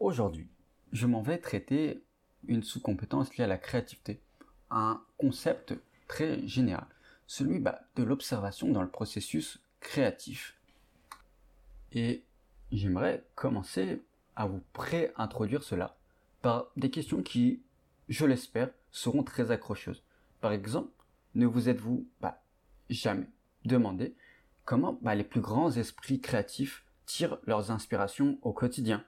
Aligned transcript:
aujourd'hui, 0.00 0.48
je 0.92 1.06
m'en 1.06 1.22
vais 1.22 1.38
traiter 1.38 2.02
une 2.48 2.62
sous-compétence 2.62 3.36
liée 3.36 3.44
à 3.44 3.46
la 3.46 3.58
créativité, 3.58 4.20
un 4.70 5.00
concept 5.18 5.74
très 6.08 6.46
général, 6.48 6.86
celui 7.26 7.60
bah, 7.60 7.82
de 7.96 8.02
l'observation 8.02 8.72
dans 8.72 8.82
le 8.82 8.88
processus 8.88 9.60
créatif. 9.78 10.58
Et 11.92 12.24
j'aimerais 12.72 13.24
commencer 13.34 14.02
à 14.36 14.46
vous 14.46 14.62
pré-introduire 14.72 15.62
cela 15.62 15.96
par 16.42 16.68
des 16.76 16.90
questions 16.90 17.22
qui, 17.22 17.62
je 18.08 18.24
l'espère, 18.24 18.70
seront 18.90 19.22
très 19.22 19.50
accrocheuses. 19.50 20.02
Par 20.40 20.52
exemple, 20.52 20.90
ne 21.34 21.46
vous 21.46 21.68
êtes-vous 21.68 22.08
bah, 22.20 22.42
jamais 22.88 23.28
demandé 23.64 24.14
comment 24.64 24.98
bah, 25.02 25.14
les 25.14 25.24
plus 25.24 25.40
grands 25.40 25.70
esprits 25.70 26.20
créatifs 26.20 26.84
tirent 27.06 27.38
leurs 27.46 27.70
inspirations 27.70 28.38
au 28.42 28.52
quotidien? 28.52 29.04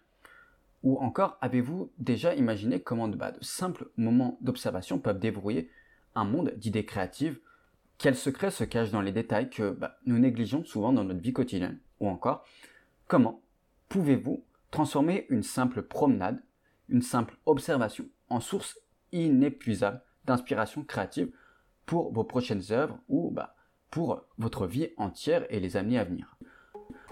Ou 0.83 0.99
encore, 0.99 1.39
avez-vous 1.41 1.93
déjà 1.99 2.35
imaginé 2.35 2.81
comment 2.81 3.09
bah, 3.09 3.33
de 3.33 3.43
simples 3.43 3.91
moments 3.97 4.39
d'observation 4.41 4.99
peuvent 4.99 5.19
débrouiller 5.19 5.71
un 6.15 6.25
monde 6.25 6.53
d'idées 6.57 6.85
créatives? 6.85 7.39
Quels 7.99 8.17
secrets 8.17 8.51
se 8.51 8.65
cachent 8.65 8.91
dans 8.91 9.01
les 9.01 9.13
détails 9.13 9.49
que 9.49 9.71
bah, 9.71 9.99
nous 10.07 10.19
négligeons 10.19 10.65
souvent 10.65 10.93
dans 10.93 11.05
notre 11.05 11.21
vie 11.21 11.33
quotidienne? 11.33 11.79
Ou 12.01 12.09
encore, 12.09 12.45
comment 13.07 13.43
pouvez-vous 13.89 14.45
transformer 14.73 15.27
une 15.29 15.45
simple 15.45 15.83
promenade, 15.83 16.43
une 16.89 17.03
simple 17.03 17.37
observation 17.47 18.07
en 18.29 18.41
source 18.41 18.81
inépuisable 19.13 20.03
d'inspiration 20.25 20.83
créative 20.83 21.31
pour 21.87 22.13
vos 22.13 22.25
prochaines 22.25 22.73
œuvres 22.73 22.99
ou 23.09 23.31
bah, 23.31 23.55
pour 23.91 24.25
votre 24.37 24.67
vie 24.67 24.89
entière 24.97 25.47
et 25.49 25.61
les 25.61 25.77
années 25.77 25.99
à 25.99 26.05
venir? 26.05 26.37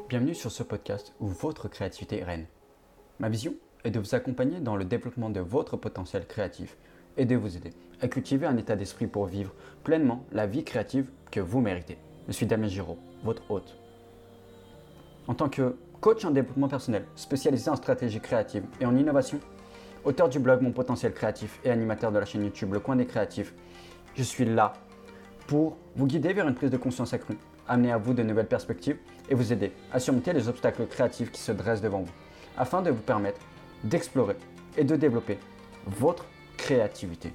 Bienvenue 0.09 0.35
sur 0.35 0.51
ce 0.51 0.65
podcast 0.65 1.15
où 1.21 1.29
votre 1.29 1.69
créativité 1.69 2.25
règne. 2.25 2.49
Ma 3.21 3.29
vision 3.29 3.53
est 3.85 3.91
de 3.91 4.01
vous 4.01 4.15
accompagner 4.15 4.61
dans 4.61 4.77
le 4.77 4.87
développement 4.87 5.29
de 5.29 5.41
votre 5.41 5.77
potentiel 5.77 6.27
créatif 6.27 6.79
et 7.19 7.27
de 7.27 7.37
vous 7.37 7.55
aider 7.55 7.75
à 8.01 8.09
cultiver 8.09 8.47
un 8.47 8.57
état 8.57 8.77
d'esprit 8.77 9.07
pour 9.07 9.27
vivre 9.27 9.53
pleinement 9.85 10.25
la 10.33 10.47
vie 10.47 10.65
créative 10.65 11.11
que 11.31 11.39
vous 11.39 11.61
méritez. 11.61 11.99
Je 12.29 12.33
suis 12.33 12.47
Damien 12.47 12.69
Giraud, 12.69 12.97
votre 13.23 13.43
hôte. 13.51 13.77
En 15.27 15.35
tant 15.35 15.51
que 15.51 15.77
coach 16.01 16.25
en 16.25 16.31
développement 16.31 16.69
personnel, 16.69 17.05
spécialisé 17.15 17.69
en 17.69 17.77
stratégie 17.77 18.21
créative 18.21 18.65
et 18.81 18.87
en 18.87 18.97
innovation, 18.97 19.39
auteur 20.05 20.31
du 20.31 20.39
blog 20.39 20.63
Mon 20.63 20.73
potentiel 20.73 21.13
créatif 21.13 21.61
et 21.63 21.71
animateur 21.71 22.13
de 22.13 22.19
la 22.19 22.25
chaîne 22.25 22.45
YouTube 22.45 22.73
Le 22.73 22.81
Coin 22.81 22.97
des 22.97 23.07
créatifs, 23.07 23.53
je 24.15 24.23
suis 24.23 24.47
là 24.47 24.73
pour 25.47 25.77
vous 25.95 26.07
guider 26.07 26.33
vers 26.33 26.49
une 26.49 26.55
prise 26.55 26.71
de 26.71 26.79
conscience 26.79 27.13
accrue, 27.13 27.37
amener 27.69 27.93
à 27.93 27.99
vous 27.99 28.15
de 28.15 28.23
nouvelles 28.23 28.49
perspectives 28.49 28.97
et 29.29 29.35
vous 29.35 29.53
aider 29.53 29.73
à 29.93 30.01
surmonter 30.01 30.33
les 30.33 30.49
obstacles 30.49 30.87
créatifs 30.87 31.31
qui 31.31 31.41
se 31.41 31.53
dressent 31.53 31.83
devant 31.83 32.01
vous, 32.01 32.13
afin 32.61 32.83
de 32.83 32.91
vous 32.91 33.01
permettre 33.01 33.41
d'explorer 33.85 34.37
et 34.77 34.85
de 34.85 34.95
développer 34.95 35.39
votre 35.87 36.27
créativité. 36.59 37.33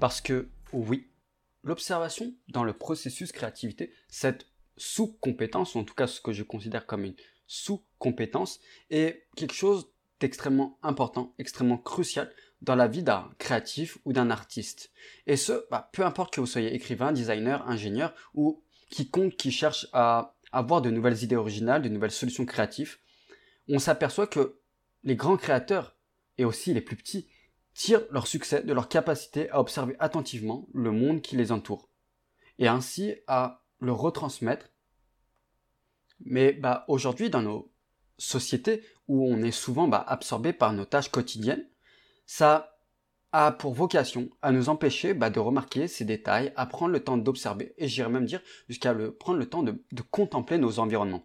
Parce 0.00 0.20
que 0.20 0.48
oui, 0.72 1.12
l'observation 1.62 2.34
dans 2.48 2.64
le 2.64 2.72
processus 2.72 3.30
créativité, 3.30 3.92
cette 4.08 4.46
sous-compétence, 4.76 5.76
ou 5.76 5.78
en 5.78 5.84
tout 5.84 5.94
cas 5.94 6.08
ce 6.08 6.20
que 6.20 6.32
je 6.32 6.42
considère 6.42 6.86
comme 6.86 7.04
une 7.04 7.14
sous-compétence, 7.46 8.58
est 8.90 9.28
quelque 9.36 9.54
chose 9.54 9.92
d'extrêmement 10.18 10.76
important, 10.82 11.34
extrêmement 11.38 11.78
crucial 11.78 12.32
dans 12.62 12.74
la 12.74 12.88
vie 12.88 13.04
d'un 13.04 13.30
créatif 13.38 13.98
ou 14.04 14.12
d'un 14.12 14.28
artiste. 14.28 14.90
Et 15.28 15.36
ce, 15.36 15.66
bah, 15.70 15.88
peu 15.92 16.04
importe 16.04 16.34
que 16.34 16.40
vous 16.40 16.46
soyez 16.46 16.74
écrivain, 16.74 17.12
designer, 17.12 17.66
ingénieur 17.68 18.12
ou 18.34 18.64
quiconque 18.90 19.36
qui 19.36 19.52
cherche 19.52 19.86
à 19.92 20.34
avoir 20.52 20.82
de 20.82 20.90
nouvelles 20.90 21.22
idées 21.22 21.36
originales, 21.36 21.82
de 21.82 21.88
nouvelles 21.88 22.10
solutions 22.10 22.46
créatives, 22.46 22.98
on 23.68 23.78
s'aperçoit 23.78 24.26
que 24.26 24.60
les 25.04 25.16
grands 25.16 25.36
créateurs 25.36 25.96
et 26.38 26.44
aussi 26.44 26.74
les 26.74 26.80
plus 26.80 26.96
petits 26.96 27.28
tirent 27.74 28.04
leur 28.10 28.26
succès 28.26 28.62
de 28.62 28.72
leur 28.72 28.88
capacité 28.88 29.48
à 29.50 29.60
observer 29.60 29.96
attentivement 30.00 30.68
le 30.74 30.90
monde 30.90 31.22
qui 31.22 31.36
les 31.36 31.52
entoure 31.52 31.88
et 32.58 32.68
ainsi 32.68 33.14
à 33.26 33.64
le 33.80 33.92
retransmettre. 33.92 34.68
Mais 36.20 36.52
bah, 36.52 36.84
aujourd'hui, 36.88 37.30
dans 37.30 37.42
nos 37.42 37.72
sociétés 38.18 38.84
où 39.08 39.26
on 39.26 39.42
est 39.42 39.50
souvent 39.50 39.88
bah, 39.88 40.04
absorbé 40.06 40.52
par 40.52 40.72
nos 40.72 40.84
tâches 40.84 41.10
quotidiennes, 41.10 41.66
ça 42.26 42.79
a 43.32 43.52
pour 43.52 43.74
vocation 43.74 44.28
à 44.42 44.52
nous 44.52 44.68
empêcher 44.68 45.14
bah, 45.14 45.30
de 45.30 45.38
remarquer 45.38 45.86
ces 45.88 46.04
détails, 46.04 46.52
à 46.56 46.66
prendre 46.66 46.92
le 46.92 47.02
temps 47.02 47.16
d'observer, 47.16 47.74
et 47.78 47.88
j'irais 47.88 48.10
même 48.10 48.26
dire 48.26 48.42
jusqu'à 48.68 48.94
prendre 49.18 49.38
le 49.38 49.46
temps 49.46 49.62
de, 49.62 49.82
contempler 50.10 50.58
nos 50.58 50.78
environnements. 50.78 51.24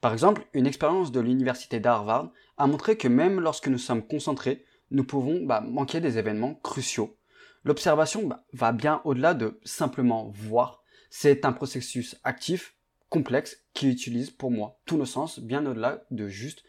Par 0.00 0.12
exemple, 0.12 0.46
une 0.52 0.66
expérience 0.66 1.12
de 1.12 1.20
l'université 1.20 1.80
d'Harvard 1.80 2.32
a 2.56 2.66
montré 2.66 2.96
que 2.96 3.08
même 3.08 3.40
lorsque 3.40 3.68
nous 3.68 3.78
sommes 3.78 4.06
concentrés, 4.06 4.64
nous 4.90 5.04
pouvons 5.04 5.44
bah, 5.44 5.60
manquer 5.60 6.00
des 6.00 6.18
événements 6.18 6.54
cruciaux. 6.54 7.16
L'observation 7.64 8.26
bah, 8.26 8.44
va 8.52 8.72
bien 8.72 9.00
au-delà 9.04 9.34
de 9.34 9.60
simplement 9.64 10.30
voir. 10.34 10.82
C'est 11.10 11.44
un 11.44 11.52
processus 11.52 12.16
actif, 12.24 12.76
complexe, 13.08 13.64
qui 13.74 13.88
utilise 13.88 14.30
pour 14.30 14.50
moi 14.50 14.80
tous 14.86 14.96
nos 14.96 15.06
sens, 15.06 15.40
bien 15.40 15.64
au-delà 15.66 16.04
de 16.10 16.28
juste 16.28 16.62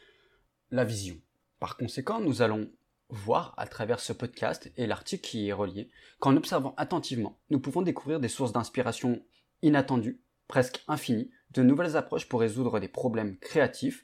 la 0.72 0.84
vision. 0.84 1.18
Par 1.60 1.78
conséquent, 1.78 2.20
nous 2.20 2.42
allons 2.42 2.70
voir 3.10 3.54
à 3.58 3.68
travers 3.68 4.00
ce 4.00 4.14
podcast 4.14 4.72
et 4.78 4.86
l'article 4.86 5.28
qui 5.28 5.48
est 5.48 5.54
relié 5.54 5.90
qu'en 6.20 6.36
observant 6.36 6.76
attentivement, 6.78 7.40
nous 7.50 7.60
pouvons 7.60 7.82
découvrir 7.82 8.20
des 8.20 8.28
sources 8.28 8.52
d'inspiration 8.52 9.22
inattendues, 9.62 10.22
presque 10.48 10.84
infinies, 10.88 11.32
de 11.52 11.64
nouvelles 11.64 11.98
approches 11.98 12.28
pour 12.28 12.40
résoudre 12.40 12.80
des 12.80 12.88
problèmes 12.88 13.38
créatifs. 13.38 14.04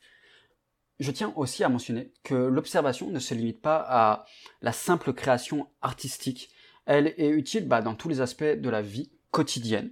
Je 0.99 1.11
tiens 1.11 1.33
aussi 1.35 1.63
à 1.63 1.69
mentionner 1.69 2.13
que 2.23 2.35
l'observation 2.35 3.09
ne 3.11 3.19
se 3.19 3.33
limite 3.33 3.61
pas 3.61 3.85
à 3.87 4.25
la 4.61 4.71
simple 4.71 5.13
création 5.13 5.69
artistique. 5.81 6.49
Elle 6.85 7.13
est 7.17 7.29
utile 7.29 7.67
bah, 7.67 7.81
dans 7.81 7.95
tous 7.95 8.09
les 8.09 8.21
aspects 8.21 8.43
de 8.43 8.69
la 8.69 8.81
vie 8.81 9.11
quotidienne. 9.31 9.91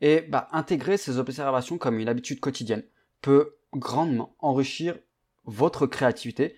Et 0.00 0.22
bah, 0.22 0.48
intégrer 0.50 0.96
ces 0.96 1.18
observations 1.18 1.78
comme 1.78 1.98
une 1.98 2.08
habitude 2.08 2.40
quotidienne 2.40 2.82
peut 3.20 3.56
grandement 3.72 4.34
enrichir 4.40 4.98
votre 5.44 5.86
créativité 5.86 6.56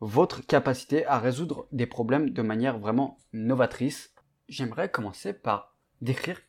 votre 0.00 0.44
capacité 0.46 1.06
à 1.06 1.18
résoudre 1.18 1.68
des 1.72 1.86
problèmes 1.86 2.30
de 2.30 2.42
manière 2.42 2.78
vraiment 2.78 3.18
novatrice. 3.32 4.14
J'aimerais 4.48 4.90
commencer 4.90 5.32
par 5.32 5.76
décrire 6.00 6.40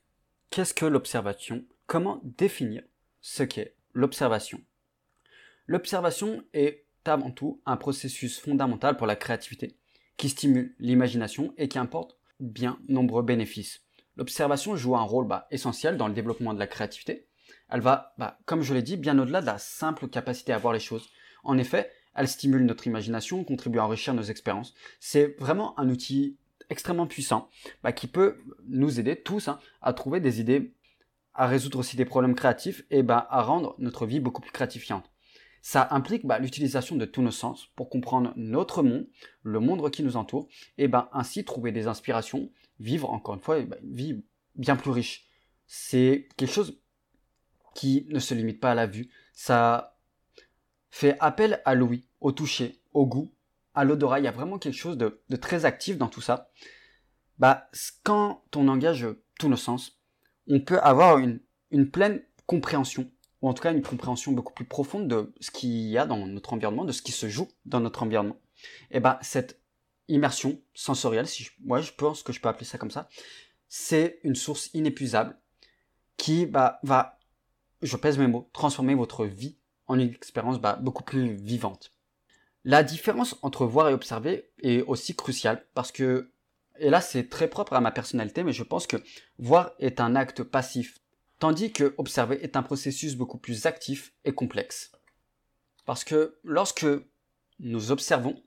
qu'est-ce 0.50 0.74
que 0.74 0.86
l'observation, 0.86 1.66
comment 1.86 2.22
définir 2.24 2.84
ce 3.22 3.44
qu'est 3.44 3.76
l'observation. 3.94 4.62
L'observation 5.66 6.44
est 6.54 6.86
avant 7.06 7.32
tout 7.32 7.62
un 7.66 7.78
processus 7.78 8.40
fondamental 8.40 8.98
pour 8.98 9.08
la 9.08 9.16
créativité 9.16 9.78
qui 10.18 10.30
stimule 10.30 10.76
l'imagination 10.80 11.54
et 11.58 11.68
qui 11.68 11.80
importe 11.80 12.18
bien 12.40 12.80
nombreux 12.88 13.24
bénéfices. 13.24 13.82
L'observation 14.16 14.76
joue 14.76 14.96
un 14.96 15.04
rôle 15.04 15.28
bah, 15.28 15.48
essentiel 15.52 15.98
dans 15.98 16.08
le 16.08 16.14
développement 16.14 16.54
de 16.54 16.60
la 16.60 16.68
créativité. 16.68 17.28
Elle 17.70 17.82
va, 17.82 18.14
bah, 18.18 18.40
comme 18.46 18.62
je 18.62 18.74
l'ai 18.74 18.82
dit, 18.82 18.98
bien 18.98 19.18
au-delà 19.20 19.42
de 19.42 19.46
la 19.46 19.58
simple 19.58 20.08
capacité 20.08 20.54
à 20.54 20.58
voir 20.58 20.74
les 20.74 20.80
choses. 20.80 21.10
En 21.44 21.58
effet, 21.58 21.92
elle 22.18 22.28
stimule 22.28 22.66
notre 22.66 22.88
imagination, 22.88 23.44
contribue 23.44 23.80
à 23.80 23.86
enrichir 23.86 24.14
nos 24.14 24.24
expériences. 24.24 24.74
C'est 25.00 25.36
vraiment 25.40 25.80
un 25.80 25.90
outil 25.90 26.38
extrêmement 26.70 27.08
puissant 27.08 27.50
bah, 27.84 27.94
qui 27.94 28.08
peut 28.08 28.38
nous 28.68 29.00
aider 29.00 29.16
tous 29.16 29.48
hein, 29.48 29.60
à 29.82 29.94
trouver 29.94 30.20
des 30.20 30.42
idées, 30.42 30.74
à 31.34 31.48
résoudre 31.48 31.80
aussi 31.80 31.96
des 31.96 32.06
problèmes 32.06 32.36
créatifs 32.36 32.84
et 32.90 33.04
bah, 33.04 33.28
à 33.30 33.42
rendre 33.44 33.76
notre 33.78 34.06
vie 34.06 34.20
beaucoup 34.20 34.42
plus 34.42 34.52
gratifiante. 34.52 35.10
Ça 35.62 35.88
implique 35.92 36.26
bah, 36.26 36.40
l'utilisation 36.40 36.96
de 36.96 37.06
tous 37.06 37.22
nos 37.22 37.32
sens 37.32 37.68
pour 37.76 37.90
comprendre 37.90 38.34
notre 38.36 38.84
monde, 38.84 39.08
le 39.44 39.60
monde 39.60 39.90
qui 39.92 40.04
nous 40.04 40.18
entoure, 40.18 40.48
et 40.78 40.90
ainsi 41.14 41.46
trouver 41.46 41.72
des 41.72 41.88
inspirations, 41.88 42.50
vivre 42.80 43.12
encore 43.12 43.36
une 43.36 43.42
fois 43.42 43.60
une 43.60 43.76
vie 43.84 44.24
bien 44.56 44.76
plus 44.76 44.92
riche. 44.92 45.28
C'est 45.68 46.28
quelque 46.38 46.52
chose 46.52 46.80
qui 47.76 48.08
ne 48.10 48.20
se 48.20 48.34
limite 48.34 48.60
pas 48.60 48.72
à 48.72 48.76
la 48.76 48.88
vue. 48.88 49.10
Fait 50.90 51.18
appel 51.20 51.62
à 51.66 51.76
l'ouïe, 51.76 52.08
au 52.22 52.32
toucher, 52.32 52.82
au 52.94 53.06
goût, 53.06 53.32
à 53.74 53.84
l'odorat. 53.84 54.20
Il 54.20 54.26
y 54.26 54.28
a 54.28 54.32
vraiment 54.32 54.58
quelque 54.58 54.78
chose 54.78 54.98
de, 54.98 55.22
très 55.40 55.66
actif 55.66 55.98
dans 55.98 56.08
tout 56.08 56.22
ça. 56.22 56.50
Bah, 57.38 57.70
quand 58.04 58.44
on 58.56 58.68
engage 58.68 59.08
tous 59.40 59.50
nos 59.50 59.58
sens, 59.58 60.00
on 60.48 60.60
peut 60.60 60.80
avoir 60.80 61.20
une, 61.20 61.40
une 61.72 61.90
pleine 61.90 62.24
compréhension, 62.46 63.12
ou 63.42 63.50
en 63.50 63.54
tout 63.54 63.62
cas 63.62 63.72
une 63.72 63.84
compréhension 63.84 64.32
beaucoup 64.32 64.54
plus 64.54 64.66
profonde 64.66 65.08
de 65.08 65.34
ce 65.40 65.52
qu'il 65.52 65.70
y 65.70 65.98
a 65.98 66.06
dans 66.06 66.26
notre 66.26 66.54
environnement, 66.54 66.86
de 66.86 66.92
ce 66.92 67.02
qui 67.02 67.12
se 67.12 67.30
joue 67.30 67.48
dans 67.66 67.80
notre 67.80 68.04
environnement. 68.04 68.40
Et 68.92 69.00
bah, 69.00 69.20
cette 69.22 69.62
immersion 70.08 70.60
sensorielle, 70.74 71.28
si 71.28 71.44
je, 71.44 71.52
moi 71.64 71.82
je 71.82 71.92
pense 71.92 72.24
que 72.24 72.34
je 72.34 72.40
peux 72.40 72.50
appeler 72.50 72.66
ça 72.66 72.78
comme 72.78 72.92
ça, 72.92 73.10
c'est 73.68 74.20
une 74.24 74.36
source 74.36 74.70
inépuisable 74.74 75.38
qui 76.16 76.46
bah, 76.46 76.80
va, 76.84 77.20
je 77.82 77.96
pèse 77.98 78.18
mes 78.18 78.28
mots, 78.28 78.50
transformer 78.54 78.96
votre 78.96 79.26
vie 79.26 79.58
une 79.90 80.02
expérience 80.02 80.60
bah, 80.60 80.78
beaucoup 80.82 81.04
plus 81.04 81.34
vivante. 81.34 81.92
La 82.66 82.84
différence 82.84 83.38
entre 83.42 83.66
voir 83.66 83.90
et 83.90 83.94
observer 83.94 84.50
est 84.62 84.82
aussi 84.82 85.16
cruciale 85.16 85.66
parce 85.74 85.92
que, 85.92 86.32
et 86.80 86.90
là 86.90 87.02
c'est 87.02 87.30
très 87.30 87.48
propre 87.48 87.74
à 87.74 87.82
ma 87.82 87.92
personnalité, 87.92 88.44
mais 88.44 88.54
je 88.54 88.64
pense 88.64 88.88
que 88.88 88.98
voir 89.40 89.72
est 89.80 90.02
un 90.02 90.16
acte 90.16 90.44
passif, 90.44 91.00
tandis 91.40 91.72
que 91.72 91.94
observer 91.98 92.44
est 92.44 92.58
un 92.58 92.64
processus 92.64 93.16
beaucoup 93.16 93.38
plus 93.38 93.66
actif 93.66 94.14
et 94.26 94.34
complexe. 94.34 94.92
Parce 95.86 96.04
que 96.04 96.38
lorsque 96.44 96.86
nous 97.60 97.92
observons, 97.92 98.44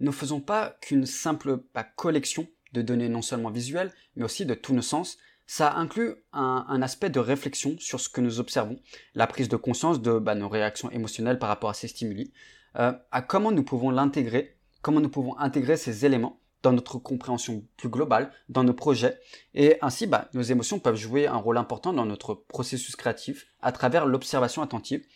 nous 0.00 0.08
ne 0.08 0.16
faisons 0.16 0.40
pas 0.40 0.76
qu'une 0.82 1.06
simple 1.06 1.62
bah, 1.74 1.84
collection 1.84 2.46
de 2.72 2.82
données 2.82 3.08
non 3.08 3.22
seulement 3.22 3.50
visuelles, 3.50 3.92
mais 4.14 4.24
aussi 4.24 4.44
de 4.44 4.54
tous 4.54 4.74
nos 4.74 4.82
sens. 4.82 5.16
Ça 5.46 5.74
inclut 5.74 6.16
un, 6.32 6.82
aspect 6.82 7.08
de 7.08 7.20
réflexion 7.20 7.76
sur 7.78 8.00
ce 8.00 8.08
que 8.08 8.20
nous 8.20 8.40
observons, 8.40 8.80
la 9.14 9.28
prise 9.28 9.48
de 9.48 9.56
conscience 9.56 10.02
de 10.02 10.18
bah, 10.18 10.34
nos 10.34 10.48
réactions 10.48 10.90
émotionnelles 10.90 11.38
par 11.38 11.48
rapport 11.48 11.70
à 11.70 11.74
ces 11.74 11.86
stimuli, 11.86 12.32
euh, 12.76 12.92
à 13.12 13.22
comment 13.22 13.52
nous 13.52 13.62
pouvons 13.62 13.90
l'intégrer, 13.90 14.58
comment 14.82 15.00
nous 15.00 15.08
pouvons 15.08 15.38
intégrer 15.38 15.76
ces 15.76 16.04
éléments 16.04 16.40
dans 16.62 16.72
notre 16.72 16.98
compréhension 16.98 17.64
plus 17.76 17.88
globale, 17.88 18.32
dans 18.48 18.64
nos 18.64 18.74
projets, 18.74 19.20
et 19.54 19.78
ainsi 19.82 20.08
bah, 20.08 20.28
nos 20.34 20.42
émotions 20.42 20.80
peuvent 20.80 20.96
jouer 20.96 21.28
un 21.28 21.36
rôle 21.36 21.58
important 21.58 21.92
dans 21.92 22.06
notre 22.06 22.34
processus 22.34 22.96
créatif 22.96 23.46
à 23.60 23.70
travers 23.70 24.04
l'observation 24.04 24.62
attentive. 24.62 25.06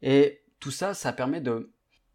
Et 0.00 0.42
tout 0.60 0.70
ça, 0.70 0.94
ça 0.94 1.12
permet 1.12 1.40
de 1.40 1.72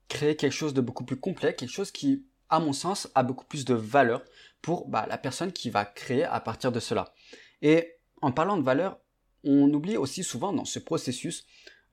créer 0.08 0.38
quelque 0.38 0.54
chose 0.54 0.74
de 0.74 0.80
beaucoup 0.80 1.04
plus 1.04 1.20
complet, 1.20 1.54
quelque 1.54 1.72
chose 1.72 1.92
qui, 1.92 2.25
à 2.48 2.62
mon 2.62 2.72
sens, 2.72 3.10
a 3.13 3.24
beaucoup 3.24 3.46
plus 3.46 3.66
de 3.66 3.74
valeur 3.74 4.24
pour 4.62 4.88
bah, 4.88 5.06
la 5.10 5.18
personne 5.18 5.52
qui 5.52 5.70
va 5.70 5.84
créer 5.84 6.24
à 6.24 6.40
partir 6.40 6.72
de 6.72 6.80
cela. 6.80 7.13
Et 7.62 7.95
en 8.21 8.31
parlant 8.31 8.57
de 8.57 8.63
valeur, 8.63 9.00
on 9.44 9.71
oublie 9.74 9.98
aussi 9.98 10.24
souvent 10.24 10.54
dans 10.54 10.65
ce 10.65 10.80
processus 10.80 11.45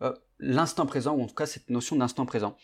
euh, 0.03 0.13
l'instant 0.39 0.87
présent, 0.87 1.15
ou 1.15 1.23
en 1.23 1.27
tout 1.27 1.35
cas 1.35 1.47
cette 1.47 1.71
notion 1.71 1.97
d'instant 1.97 2.27
présent. 2.27 2.57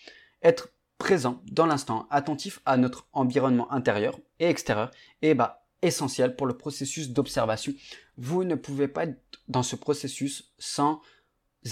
Être 0.43 0.71
présent 0.99 1.43
dans 1.51 1.67
l'instant, 1.67 2.07
attentif 2.11 2.61
à 2.67 2.77
notre 2.77 3.09
environnement 3.13 3.71
intérieur 3.73 4.19
et 4.39 4.47
extérieur, 4.47 4.91
est 5.23 5.35
bah, 5.35 5.67
essentiel 5.83 6.37
pour 6.37 6.47
le 6.47 6.57
processus 6.57 7.11
d'observation. 7.11 7.73
Vous 8.17 8.45
ne 8.45 8.55
pouvez 8.55 8.89
pas 8.89 9.05
être 9.05 9.21
dans 9.49 9.63
ce 9.63 9.77
processus 9.77 10.53
sans 10.59 11.01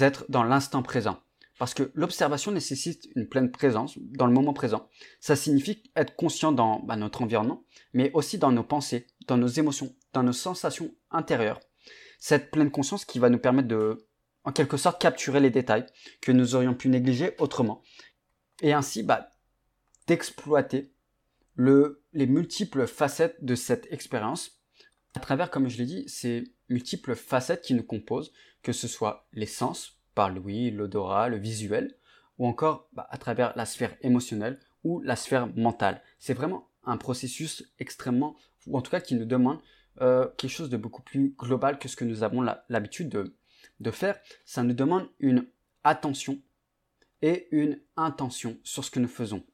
être 0.01 0.25
dans 0.29 0.45
l'instant 0.45 0.83
présent. 0.83 1.19
Parce 1.59 1.75
que 1.75 1.91
l'observation 1.95 2.53
nécessite 2.53 3.09
une 3.17 3.29
pleine 3.29 3.51
présence 3.51 3.99
dans 3.99 4.27
le 4.27 4.33
moment 4.33 4.53
présent. 4.53 4.89
Ça 5.21 5.35
signifie 5.35 5.83
être 5.97 6.15
conscient 6.15 6.53
dans 6.53 6.81
bah, 6.81 6.97
notre 6.97 7.23
environnement, 7.23 7.65
mais 7.93 8.13
aussi 8.13 8.39
dans 8.39 8.53
nos 8.53 8.63
pensées, 8.63 9.07
dans 9.27 9.37
nos 9.37 9.49
émotions, 9.49 9.95
dans 10.13 10.23
nos 10.23 10.33
sensations 10.33 10.95
intérieures. 11.11 11.61
Cette 12.21 12.51
pleine 12.51 12.71
conscience 12.71 13.05
qui 13.05 13.19
va 13.19 13.29
nous 13.29 13.39
permettre 13.39 13.69
de, 13.69 14.07
en 14.45 14.53
quelque 14.53 14.77
sorte, 14.77 15.01
capturer 15.01 15.41
les 15.41 15.51
détails 15.51 15.87
que 16.21 16.33
nous 16.33 16.55
aurions 16.55 16.75
pu 16.75 16.89
négliger 16.89 17.35
autrement 17.39 17.83
et 18.63 18.73
ainsi 18.73 19.03
bah, 19.03 19.29
d'exploiter 20.07 20.93
le, 21.55 22.05
les 22.13 22.27
multiples 22.27 22.87
facettes 22.87 23.45
de 23.45 23.55
cette 23.57 23.93
expérience 23.93 24.63
à 25.15 25.21
travers, 25.21 25.51
comme 25.51 25.69
je 25.69 25.79
l'ai 25.79 25.87
dit, 25.87 26.09
ces 26.09 26.45
multiples 26.69 27.17
facettes 27.17 27.63
qui 27.63 27.75
nous 27.75 27.83
composent, 27.83 28.33
que 28.63 28.73
ce 28.73 28.87
soit 28.87 29.27
les 29.33 29.47
sens, 29.47 29.98
par 30.19 30.31
l'ouïe, 30.31 30.73
l'odorat, 30.73 31.29
le 31.29 31.37
visuel, 31.37 31.95
ou 32.39 32.49
encore 32.49 32.89
bah, 32.93 33.07
à 33.09 33.19
travers 33.19 33.53
la 33.55 33.65
sphère 33.65 33.97
émotionnelle 34.03 34.59
ou 34.83 35.01
la 35.03 35.15
sphère 35.15 35.47
mentale. 35.55 36.03
C'est 36.19 36.35
vraiment 36.35 36.67
un 36.83 36.97
processus 36.97 37.73
extrêmement, 37.79 38.35
ou 38.67 38.77
en 38.77 38.83
tout 38.83 38.91
cas 38.91 39.01
qui 39.01 39.15
nous 39.15 39.27
demande 39.27 39.61
euh, 40.01 40.27
quelque 40.37 40.51
chose 40.51 40.71
de 40.71 40.77
beaucoup 40.77 41.03
plus 41.03 41.37
global 41.39 41.79
que 41.79 41.87
ce 41.87 41.95
que 41.95 42.05
nous 42.05 42.25
avons 42.25 42.45
l'habitude 42.69 43.11
de, 43.79 43.91
faire. 43.93 44.19
Ça 44.45 44.65
nous 44.65 44.75
demande 44.75 45.09
une 45.21 45.47
attention 45.85 46.43
et 47.23 47.47
une 47.53 47.81
intention 47.97 48.59
sur 48.65 48.85
ce 48.85 48.91
que 48.91 48.99
nous 48.99 49.07
faisons. 49.07 49.45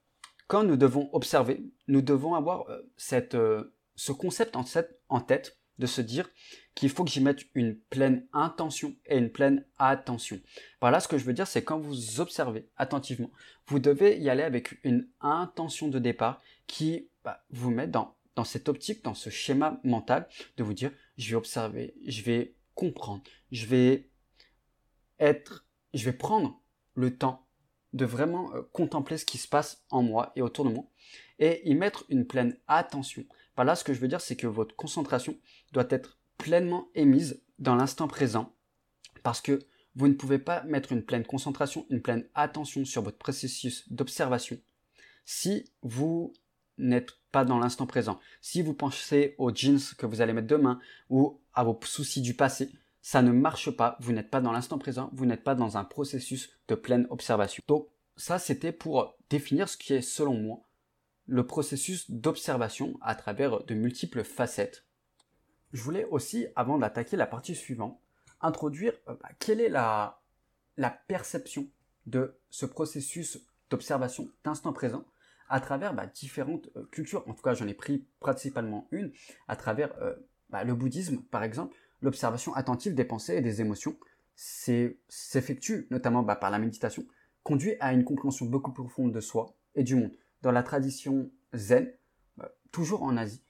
Quand 0.47 0.65
nous 0.65 0.79
devons 0.79 1.11
observer, 1.13 1.63
nous 1.89 2.01
devons 2.01 2.35
avoir 2.37 2.71
euh, 2.71 2.91
cette, 2.97 3.35
euh, 3.35 3.75
ce 3.97 4.13
concept 4.13 4.57
en 4.57 5.21
tête 5.21 5.59
de 5.79 5.87
se 5.87 6.00
dire 6.00 6.29
qu'il 6.75 6.91
faut 6.91 7.05
que 7.05 7.11
j'y 7.11 7.21
mette 7.21 7.44
une 7.55 7.76
pleine 7.76 8.26
intention 8.32 8.94
et 9.06 9.19
une 9.19 9.31
pleine 9.31 9.65
attention. 9.79 10.41
Par 10.81 10.91
là, 10.91 11.00
ce 11.00 11.09
que 11.09 11.19
je 11.19 11.25
veux 11.25 11.32
dire, 11.32 11.47
c'est 11.47 11.65
quand 11.65 11.79
vous 11.79 12.21
observez 12.21 12.69
attentivement, 12.76 13.31
vous 13.67 13.79
devez 13.79 14.19
y 14.19 14.29
aller 14.29 14.43
avec 14.43 14.79
une 14.85 15.09
intention 15.21 15.88
de 15.88 15.99
départ 15.99 16.41
qui 16.67 17.09
bah, 17.25 17.44
vous 17.50 17.71
met 17.71 17.87
dans, 17.87 18.17
cette 18.44 18.69
optique, 18.69 19.05
dans 19.05 19.15
ce 19.15 19.31
schéma 19.31 19.81
mental 19.85 20.29
de 20.56 20.65
vous 20.65 20.75
dire, 20.75 20.91
je 21.17 21.31
vais 21.31 21.37
observer, 21.37 21.94
je 22.06 22.23
vais 22.23 22.55
comprendre, 22.75 23.23
je 23.53 23.67
vais 23.67 24.11
être, 25.19 25.67
je 25.94 26.05
vais 26.05 26.12
prendre 26.12 26.61
le 26.94 27.17
temps 27.17 27.47
de 27.93 28.05
vraiment 28.05 28.53
euh, 28.55 28.62
contempler 28.73 29.17
ce 29.17 29.25
qui 29.25 29.38
se 29.38 29.47
passe 29.47 29.85
en 29.88 30.03
moi 30.03 30.32
et 30.35 30.43
autour 30.43 30.65
de 30.65 30.70
moi 30.70 30.85
et 31.38 31.69
y 31.69 31.75
mettre 31.75 32.05
une 32.09 32.27
pleine 32.27 32.59
attention. 32.67 33.25
Par 33.55 33.65
là, 33.65 33.77
ce 33.77 33.85
que 33.85 33.95
je 33.95 34.01
veux 34.01 34.09
dire, 34.09 34.21
c'est 34.21 34.37
que 34.37 34.47
votre 34.47 34.75
concentration 34.77 35.37
doit 35.73 35.87
être 35.91 36.19
pleinement 36.39 36.89
émise 36.95 37.43
dans 37.59 37.77
l'instant 37.77 38.09
présent 38.09 38.55
parce 39.23 39.41
que 39.41 39.61
vous 39.97 40.09
ne 40.09 40.15
pouvez 40.15 40.39
pas 40.39 40.62
mettre 40.65 40.93
une 40.93 41.05
pleine 41.05 41.25
concentration, 41.25 41.87
une 41.89 42.03
pleine 42.03 42.27
attention 42.35 42.85
sur 42.85 43.03
votre 43.03 43.19
processus 43.19 43.91
d'observation 43.93 44.59
si 45.25 45.71
vous 45.83 46.33
n'êtes 46.77 47.12
pas 47.31 47.45
dans 47.45 47.59
l'instant 47.59 47.87
présent. 47.87 48.19
Si 48.41 48.62
vous 48.62 48.75
pensez 48.75 49.35
aux 49.39 49.55
jeans 49.55 49.79
que 49.97 50.06
vous 50.06 50.21
allez 50.21 50.33
mettre 50.33 50.49
demain 50.49 50.79
ou 51.09 51.41
à 51.55 51.65
vos 51.65 51.79
soucis 51.85 52.21
du 52.21 52.35
passé, 52.35 52.71
ça 53.01 53.23
ne 53.23 53.33
marche 53.33 53.71
pas, 53.71 53.97
vous 54.01 54.12
n'êtes 54.12 54.31
pas 54.31 54.41
dans 54.41 54.53
l'instant 54.53 54.79
présent, 54.79 55.11
vous 55.12 55.27
n'êtes 55.27 55.45
pas 55.45 55.55
dans 55.55 55.77
un 55.77 55.85
processus 55.85 56.51
de 56.69 56.75
pleine 56.75 57.06
observation. 57.11 57.62
Donc 57.69 57.89
ça, 58.17 58.39
c'était 58.39 58.73
pour 58.73 59.17
définir 59.31 59.69
ce 59.69 59.77
qui 59.77 59.93
est, 59.95 60.01
selon 60.01 60.35
moi, 60.35 60.64
le 61.26 61.47
processus 61.47 62.11
d'observation 62.11 62.99
à 63.00 63.15
travers 63.15 63.65
de 63.65 63.75
multiples 63.75 64.25
facettes. 64.25 64.85
Je 65.73 65.82
voulais 65.82 66.05
aussi, 66.05 66.47
avant 66.55 66.79
d'attaquer 66.79 67.17
la 67.17 67.26
partie 67.26 67.55
suivante, 67.55 67.99
introduire 68.41 68.93
euh, 69.09 69.15
bah, 69.21 69.31
quelle 69.38 69.61
est 69.61 69.69
la, 69.69 70.21
perception 71.09 71.69
de 72.06 72.38
ce 72.50 72.67
processus 72.67 73.38
d'observation 73.71 74.29
d'instant 74.44 74.73
présent 74.73 75.05
à 75.49 75.61
travers 75.61 75.94
bah, 75.94 76.06
différentes 76.06 76.69
euh, 76.76 76.85
cultures. 76.91 77.27
En 77.29 77.35
tout 77.35 77.43
cas, 77.43 77.55
j'en 77.55 77.67
ai 77.67 77.75
pris 77.75 78.06
principalement 78.20 78.87
une 78.91 79.12
à 79.49 79.56
travers 79.56 79.97
euh, 80.03 80.15
bah, 80.50 80.65
le 80.65 80.75
bouddhisme, 80.75 81.23
par 81.31 81.43
exemple, 81.43 81.75
l'observation 82.03 82.55
attentive 82.55 82.94
des 82.94 83.05
pensées 83.05 83.37
et 83.37 83.41
des 83.41 83.61
émotions 83.61 83.97
s'effectue 84.37 85.87
notamment 85.91 86.25
par 86.25 86.50
la 86.50 86.59
méditation, 86.59 87.06
conduit 87.44 87.77
à 87.79 87.93
une 87.93 88.05
compréhension 88.05 88.47
beaucoup 88.47 88.73
plus 88.73 88.82
profonde 88.82 89.12
de 89.12 89.20
soi 89.20 89.56
et 89.75 89.85
du 89.85 89.94
monde. 89.94 90.11
Dans 90.44 90.52
la 90.52 90.62
tradition 90.62 91.31
zen, 91.55 91.91
bah, 92.37 92.55
toujours 92.70 93.02
en 93.02 93.17
Asie, 93.17 93.43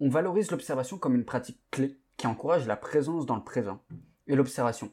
on 0.00 0.08
valorise 0.08 0.50
l'observation 0.50 0.96
comme 0.96 1.14
une 1.14 1.26
pratique 1.26 1.60
clé 1.70 2.00
qui 2.16 2.26
encourage 2.26 2.66
la 2.66 2.78
présence 2.78 3.26
dans 3.26 3.36
le 3.36 3.44
présent 3.44 3.84
et 4.26 4.34
l'observation. 4.34 4.90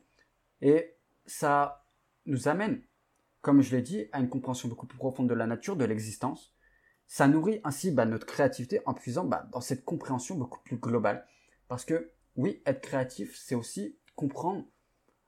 Et 0.60 0.98
ça 1.26 1.88
nous 2.26 2.50
amène, 2.50 2.82
comme 3.40 3.62
je 3.62 3.74
l'ai 3.74 3.82
dit, 3.82 4.10
à 4.12 4.20
une 4.20 4.28
compréhension 4.28 4.68
beaucoup 4.68 4.86
plus 4.86 4.98
profonde 4.98 5.30
de 5.30 5.34
la 5.34 5.48
nature, 5.48 5.78
de 5.78 5.86
l'existence. 5.86 6.54
Ça 7.08 7.26
nourrit 7.30 7.62
ainsi 7.64 7.90
bah, 7.90 8.04
notre 8.04 8.28
créativité 8.28 8.82
en 8.86 8.94
puisant 8.94 9.24
dans 9.24 9.62
cette 9.62 9.86
compréhension 9.86 10.36
beaucoup 10.36 10.60
plus 10.66 10.76
globale. 10.76 11.26
Parce 11.70 11.86
que 11.86 12.12
oui, 12.36 12.62
être 12.66 12.82
créatif, 12.82 13.34
c'est 13.42 13.56
aussi 13.56 13.98
comprendre 14.18 14.66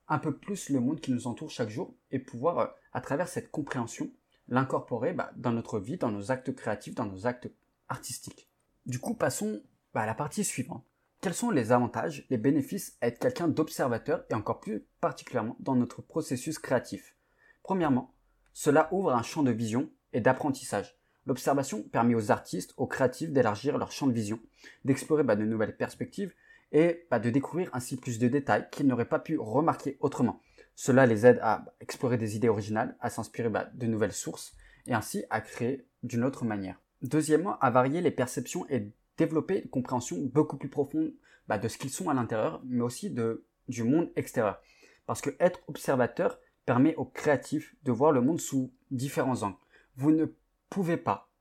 un 0.10 0.19
peu 0.19 0.38
plus 0.38 0.72
le 0.72 0.81
monde 0.81 1.00
qui 1.00 1.13
nous 1.13 1.25
entoure 1.25 1.51
chaque 1.51 1.69
jour 1.69 1.96
et 2.12 2.19
pouvoir, 2.19 2.60
euh, 2.60 2.67
à 2.91 3.00
travers 3.00 3.29
cette 3.29 3.50
compréhension, 3.50 4.12
l'incorporer 4.48 5.13
bah, 5.13 5.32
dans 5.36 5.51
notre 5.51 5.80
vie, 5.80 5.98
dans 5.98 6.12
nos 6.12 6.32
actes 6.32 6.54
créatifs, 6.56 6.96
dans 6.96 7.06
nos 7.06 7.27
actes 7.27 7.50
artistiques. 7.89 8.50
Du 8.86 9.00
coup, 9.00 9.13
passons 9.13 9.62
bah, 9.94 10.01
à 10.01 10.06
la 10.06 10.13
partie 10.13 10.44
suivante. 10.44 10.86
Quels 11.22 11.34
sont 11.34 11.50
les 11.50 11.72
avantages, 11.72 12.25
les 12.30 12.38
bénéfices 12.38 12.96
à 13.01 13.08
être 13.08 13.20
quelqu'un 13.20 13.48
d'observateur 13.48 14.24
et 14.30 14.36
encore 14.36 14.60
plus 14.60 14.86
particulièrement 15.01 15.58
dans 15.60 15.75
notre 15.75 16.01
processus 16.01 16.60
créatif? 16.60 17.16
Premièrement, 17.63 18.13
cela 18.54 18.88
ouvre 18.92 19.13
un 19.13 19.24
champ 19.24 19.44
de 19.44 19.51
vision 19.51 19.89
et 20.13 20.22
d'apprentissage. 20.22 20.96
L'observation 21.25 21.84
permet 21.84 22.16
aux 22.16 22.32
artistes, 22.32 22.74
aux 22.77 22.88
créatifs 22.88 23.32
d'élargir 23.32 23.77
leur 23.77 23.92
champ 23.92 24.08
de 24.08 24.13
vision, 24.13 24.39
d'explorer 24.86 25.24
bah, 25.24 25.36
de 25.36 25.44
nouvelles 25.44 25.75
perspectives 25.75 26.34
et 26.72 27.06
de 27.12 27.30
découvrir 27.30 27.70
ainsi 27.74 27.98
plus 27.98 28.20
de 28.20 28.27
détails 28.27 28.68
qu'ils 28.72 28.88
n'auraient 28.88 29.06
pas 29.06 29.20
pu 29.20 29.38
remarquer 29.38 29.98
autrement. 30.00 30.42
Cela 30.79 31.07
les 31.07 31.25
aide 31.25 31.39
à 31.41 31.65
explorer 31.79 32.19
des 32.19 32.36
idées 32.36 32.50
originales, 32.50 32.96
à 33.00 33.10
s'inspirer 33.10 33.50
bah, 33.50 33.67
de 33.74 33.88
nouvelles 33.88 34.13
sources 34.13 34.55
et 34.86 34.93
ainsi 34.93 35.25
à 35.31 35.41
créer 35.41 35.88
d'une 36.03 36.24
autre 36.24 36.46
manière. 36.46 36.79
Deuxièmement, 37.01 37.57
à 37.57 37.72
varier 37.72 38.00
les 38.00 38.12
perceptions 38.12 38.63
et 38.69 38.91
développer 39.17 39.63
une 39.63 39.69
compréhension 39.72 40.17
beaucoup 40.22 40.55
plus 40.55 40.69
profonde 40.69 41.15
bah, 41.48 41.57
de 41.57 41.67
ce 41.67 41.79
qu'ils 41.79 41.89
sont 41.89 42.12
à 42.12 42.13
l'intérieur, 42.13 42.62
mais 42.63 42.84
aussi 42.84 43.10
de, 43.10 43.43
du 43.67 43.81
monde 43.81 44.12
extérieur. 44.15 44.62
Parce 45.07 45.19
que 45.19 45.31
être 45.39 45.62
observateur 45.67 46.39
permet 46.67 46.93
aux 46.96 47.05
créatifs 47.05 47.75
de 47.81 47.91
voir 47.91 48.12
le 48.12 48.22
monde 48.22 48.39
sous 48.39 48.72
différents 48.91 49.41
angles. 49.41 49.57
Vous 49.96 50.12
ne 50.12 50.27
pouvez 50.69 50.98
pas 50.98 51.31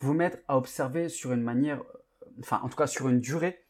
vous 0.00 0.12
mettre 0.12 0.36
à 0.46 0.58
observer 0.58 1.08
sur 1.08 1.32
une 1.32 1.42
manière, 1.42 1.80
euh, 1.80 2.04
enfin 2.40 2.60
en 2.62 2.68
tout 2.68 2.76
cas 2.76 2.86
sur 2.86 3.08
une 3.08 3.20
durée 3.20 3.64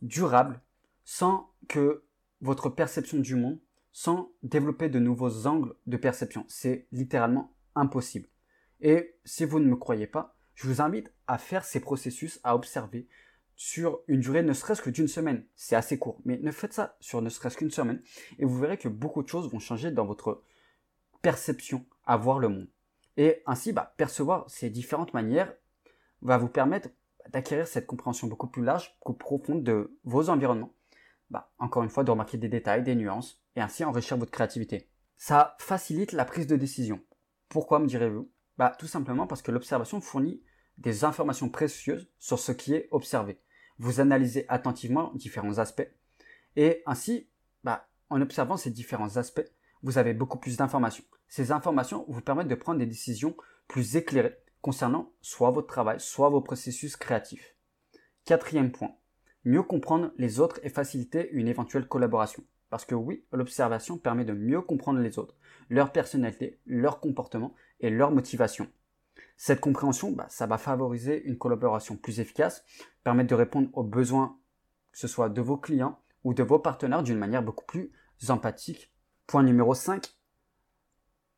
durable 0.00 0.60
sans 1.04 1.50
que 1.66 2.04
votre 2.40 2.68
perception 2.68 3.18
du 3.18 3.34
monde, 3.34 3.58
sans 3.94 4.32
développer 4.42 4.88
de 4.88 4.98
nouveaux 4.98 5.46
angles 5.46 5.72
de 5.86 5.96
perception. 5.96 6.44
C'est 6.48 6.88
littéralement 6.90 7.54
impossible. 7.76 8.28
Et 8.80 9.14
si 9.24 9.44
vous 9.44 9.60
ne 9.60 9.68
me 9.68 9.76
croyez 9.76 10.08
pas, 10.08 10.36
je 10.56 10.66
vous 10.66 10.82
invite 10.82 11.14
à 11.28 11.38
faire 11.38 11.64
ces 11.64 11.78
processus, 11.78 12.40
à 12.42 12.56
observer 12.56 13.06
sur 13.54 14.00
une 14.08 14.18
durée 14.18 14.42
ne 14.42 14.52
serait-ce 14.52 14.82
que 14.82 14.90
d'une 14.90 15.06
semaine. 15.06 15.46
C'est 15.54 15.76
assez 15.76 15.96
court, 15.96 16.20
mais 16.24 16.38
ne 16.38 16.50
faites 16.50 16.72
ça 16.72 16.96
sur 16.98 17.22
ne 17.22 17.28
serait-ce 17.28 17.56
qu'une 17.56 17.70
semaine 17.70 18.02
et 18.40 18.44
vous 18.44 18.58
verrez 18.58 18.78
que 18.78 18.88
beaucoup 18.88 19.22
de 19.22 19.28
choses 19.28 19.48
vont 19.48 19.60
changer 19.60 19.92
dans 19.92 20.04
votre 20.04 20.42
perception 21.22 21.86
à 22.04 22.16
voir 22.16 22.40
le 22.40 22.48
monde. 22.48 22.68
Et 23.16 23.44
ainsi, 23.46 23.72
bah, 23.72 23.94
percevoir 23.96 24.50
ces 24.50 24.70
différentes 24.70 25.14
manières 25.14 25.54
va 26.20 26.36
vous 26.36 26.48
permettre 26.48 26.88
d'acquérir 27.30 27.68
cette 27.68 27.86
compréhension 27.86 28.26
beaucoup 28.26 28.48
plus 28.48 28.64
large, 28.64 28.96
beaucoup 28.98 29.14
profonde 29.14 29.62
de 29.62 29.96
vos 30.02 30.30
environnements. 30.30 30.74
Bah, 31.30 31.52
encore 31.58 31.82
une 31.82 31.90
fois, 31.90 32.04
de 32.04 32.10
remarquer 32.10 32.38
des 32.38 32.48
détails, 32.48 32.82
des 32.82 32.94
nuances, 32.94 33.42
et 33.56 33.60
ainsi 33.60 33.84
enrichir 33.84 34.16
votre 34.16 34.30
créativité. 34.30 34.90
Ça 35.16 35.56
facilite 35.58 36.12
la 36.12 36.24
prise 36.24 36.46
de 36.46 36.56
décision. 36.56 37.00
Pourquoi 37.48 37.78
me 37.78 37.86
direz-vous? 37.86 38.30
Bah, 38.58 38.74
Tout 38.78 38.86
simplement 38.86 39.26
parce 39.26 39.42
que 39.42 39.50
l'observation 39.50 40.00
fournit 40.00 40.42
des 40.78 41.04
informations 41.04 41.48
précieuses 41.48 42.10
sur 42.18 42.38
ce 42.38 42.52
qui 42.52 42.74
est 42.74 42.88
observé. 42.90 43.40
Vous 43.78 44.00
analysez 44.00 44.44
attentivement 44.48 45.12
différents 45.14 45.58
aspects, 45.58 45.88
et 46.56 46.82
ainsi, 46.86 47.28
bah, 47.64 47.88
en 48.10 48.20
observant 48.20 48.56
ces 48.56 48.70
différents 48.70 49.16
aspects, 49.16 49.44
vous 49.82 49.98
avez 49.98 50.14
beaucoup 50.14 50.38
plus 50.38 50.56
d'informations. 50.56 51.04
Ces 51.28 51.52
informations 51.52 52.04
vous 52.08 52.20
permettent 52.20 52.48
de 52.48 52.54
prendre 52.54 52.78
des 52.78 52.86
décisions 52.86 53.36
plus 53.66 53.96
éclairées 53.96 54.36
concernant 54.60 55.12
soit 55.20 55.50
votre 55.50 55.66
travail, 55.66 56.00
soit 56.00 56.30
vos 56.30 56.40
processus 56.40 56.96
créatifs. 56.96 57.54
Quatrième 58.24 58.72
point, 58.72 58.96
mieux 59.44 59.62
comprendre 59.62 60.12
les 60.16 60.40
autres 60.40 60.60
et 60.62 60.68
faciliter 60.68 61.30
une 61.32 61.48
éventuelle 61.48 61.86
collaboration. 61.86 62.44
Parce 62.70 62.84
que 62.84 62.94
oui, 62.94 63.24
l'observation 63.32 63.98
permet 63.98 64.24
de 64.24 64.32
mieux 64.32 64.60
comprendre 64.60 65.00
les 65.00 65.18
autres, 65.18 65.36
leur 65.68 65.92
personnalité, 65.92 66.60
leur 66.66 67.00
comportement 67.00 67.54
et 67.80 67.90
leur 67.90 68.10
motivation. 68.10 68.68
Cette 69.36 69.60
compréhension, 69.60 70.12
bah, 70.12 70.26
ça 70.28 70.46
va 70.46 70.58
favoriser 70.58 71.22
une 71.24 71.38
collaboration 71.38 71.96
plus 71.96 72.20
efficace, 72.20 72.64
permettre 73.02 73.30
de 73.30 73.34
répondre 73.34 73.68
aux 73.74 73.82
besoins, 73.82 74.38
que 74.92 74.98
ce 74.98 75.08
soit 75.08 75.28
de 75.28 75.40
vos 75.40 75.56
clients 75.56 76.00
ou 76.22 76.34
de 76.34 76.42
vos 76.42 76.58
partenaires 76.58 77.02
d'une 77.02 77.18
manière 77.18 77.42
beaucoup 77.42 77.64
plus 77.64 77.92
empathique. 78.28 78.92
Point 79.26 79.42
numéro 79.42 79.74
5, 79.74 80.06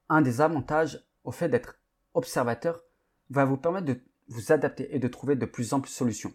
un 0.09 0.23
des 0.23 0.41
avantages 0.41 1.05
au 1.25 1.33
fait 1.33 1.49
d'être 1.49 1.79
observateur 2.15 2.83
va 3.31 3.45
vous 3.45 3.57
permettre 3.57 3.87
de 3.87 4.01
vous 4.29 4.53
adapter 4.53 4.95
et 4.95 4.99
de 4.99 5.09
trouver 5.09 5.37
de 5.37 5.47
plus 5.47 5.73
amples 5.73 5.89
solutions. 5.89 6.33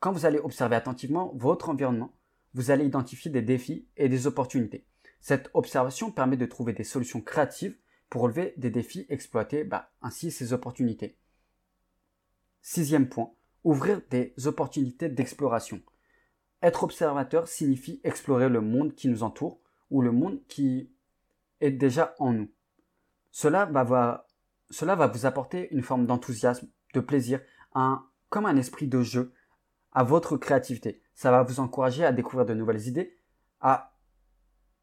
Quand 0.00 0.12
vous 0.12 0.26
allez 0.26 0.38
observer 0.38 0.76
attentivement 0.76 1.32
votre 1.34 1.68
environnement, 1.68 2.12
vous 2.54 2.70
allez 2.70 2.84
identifier 2.84 3.30
des 3.30 3.42
défis 3.42 3.88
et 3.96 4.08
des 4.08 4.26
opportunités. 4.26 4.86
Cette 5.20 5.50
observation 5.54 6.10
permet 6.10 6.36
de 6.36 6.46
trouver 6.46 6.72
des 6.72 6.84
solutions 6.84 7.20
créatives 7.20 7.76
pour 8.10 8.22
relever 8.22 8.54
des 8.56 8.70
défis, 8.70 9.06
exploiter 9.08 9.64
bah, 9.64 9.90
ainsi 10.02 10.30
ces 10.30 10.52
opportunités. 10.52 11.16
Sixième 12.62 13.08
point, 13.08 13.32
ouvrir 13.64 14.00
des 14.10 14.34
opportunités 14.44 15.08
d'exploration. 15.08 15.80
Être 16.62 16.84
observateur 16.84 17.48
signifie 17.48 18.00
explorer 18.04 18.48
le 18.48 18.60
monde 18.60 18.94
qui 18.94 19.08
nous 19.08 19.22
entoure 19.22 19.60
ou 19.90 20.00
le 20.00 20.12
monde 20.12 20.40
qui 20.48 20.90
est 21.60 21.70
déjà 21.70 22.14
en 22.18 22.32
nous. 22.32 22.50
Cela 23.32 23.66
va, 23.66 25.08
vous 25.08 25.26
apporter 25.26 25.68
une 25.74 25.82
forme 25.82 26.06
d'enthousiasme, 26.06 26.68
de 26.94 27.00
plaisir, 27.00 27.40
comme 28.30 28.46
un 28.46 28.56
esprit 28.56 28.86
de 28.86 29.02
jeu 29.02 29.32
à 29.94 30.02
votre 30.02 30.36
créativité. 30.36 31.02
Ça 31.14 31.30
va 31.30 31.42
vous 31.42 31.60
encourager 31.60 32.04
à 32.04 32.12
découvrir 32.12 32.44
de 32.46 32.54
nouvelles 32.54 32.86
idées, 32.88 33.16
à 33.60 33.94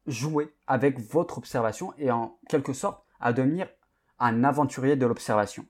jouer 0.06 0.54
avec 0.66 0.98
votre 0.98 1.38
observation 1.38 1.94
et 1.98 2.10
en 2.10 2.38
quelque 2.48 2.72
sorte 2.72 3.04
à 3.20 3.32
devenir 3.32 3.68
un 4.18 4.42
aventurier 4.44 4.96
de 4.96 5.06
l'observation. 5.06 5.66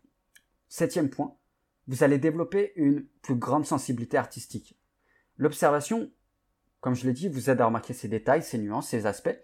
Septième 0.69 1.11
point, 1.11 1.37
vous 1.89 2.05
allez 2.05 2.19
développer 2.19 2.73
une 2.77 3.05
plus 3.23 3.35
grande 3.35 3.67
sensibilité 3.67 4.17
artistique. 4.17 4.79
L'observation, 5.37 6.11
comme 6.81 6.95
je 6.95 7.07
l'ai 7.07 7.13
dit, 7.13 7.29
vous 7.29 7.51
aide 7.51 7.61
à 7.61 7.67
remarquer 7.67 7.93
ces 7.93 8.09
détails, 8.09 8.43
ces 8.43 8.59
nuances, 8.59 8.89
ces 8.89 9.07
aspects 9.07 9.37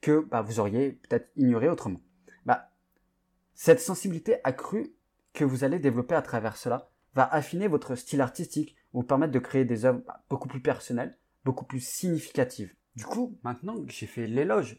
que 0.00 0.20
bah, 0.20 0.42
vous 0.42 0.58
auriez 0.58 0.92
peut-être 0.92 1.30
ignorés 1.36 1.68
autrement. 1.68 2.00
Bah, 2.44 2.70
cette 3.54 3.80
sensibilité 3.80 4.36
accrue 4.44 4.94
que 5.32 5.44
vous 5.44 5.64
allez 5.64 5.78
développer 5.78 6.14
à 6.14 6.22
travers 6.22 6.56
cela 6.56 6.90
va 7.14 7.24
affiner 7.24 7.68
votre 7.68 7.94
style 7.94 8.20
artistique, 8.20 8.76
vous 8.92 9.02
permettre 9.02 9.32
de 9.32 9.38
créer 9.38 9.64
des 9.64 9.84
œuvres 9.84 10.02
beaucoup 10.28 10.48
plus 10.48 10.62
personnelles, 10.62 11.16
beaucoup 11.44 11.64
plus 11.64 11.84
significatives. 11.84 12.74
Du 12.94 13.04
coup, 13.04 13.38
maintenant 13.42 13.82
que 13.82 13.92
j'ai 13.92 14.06
fait 14.06 14.26
l'éloge 14.26 14.78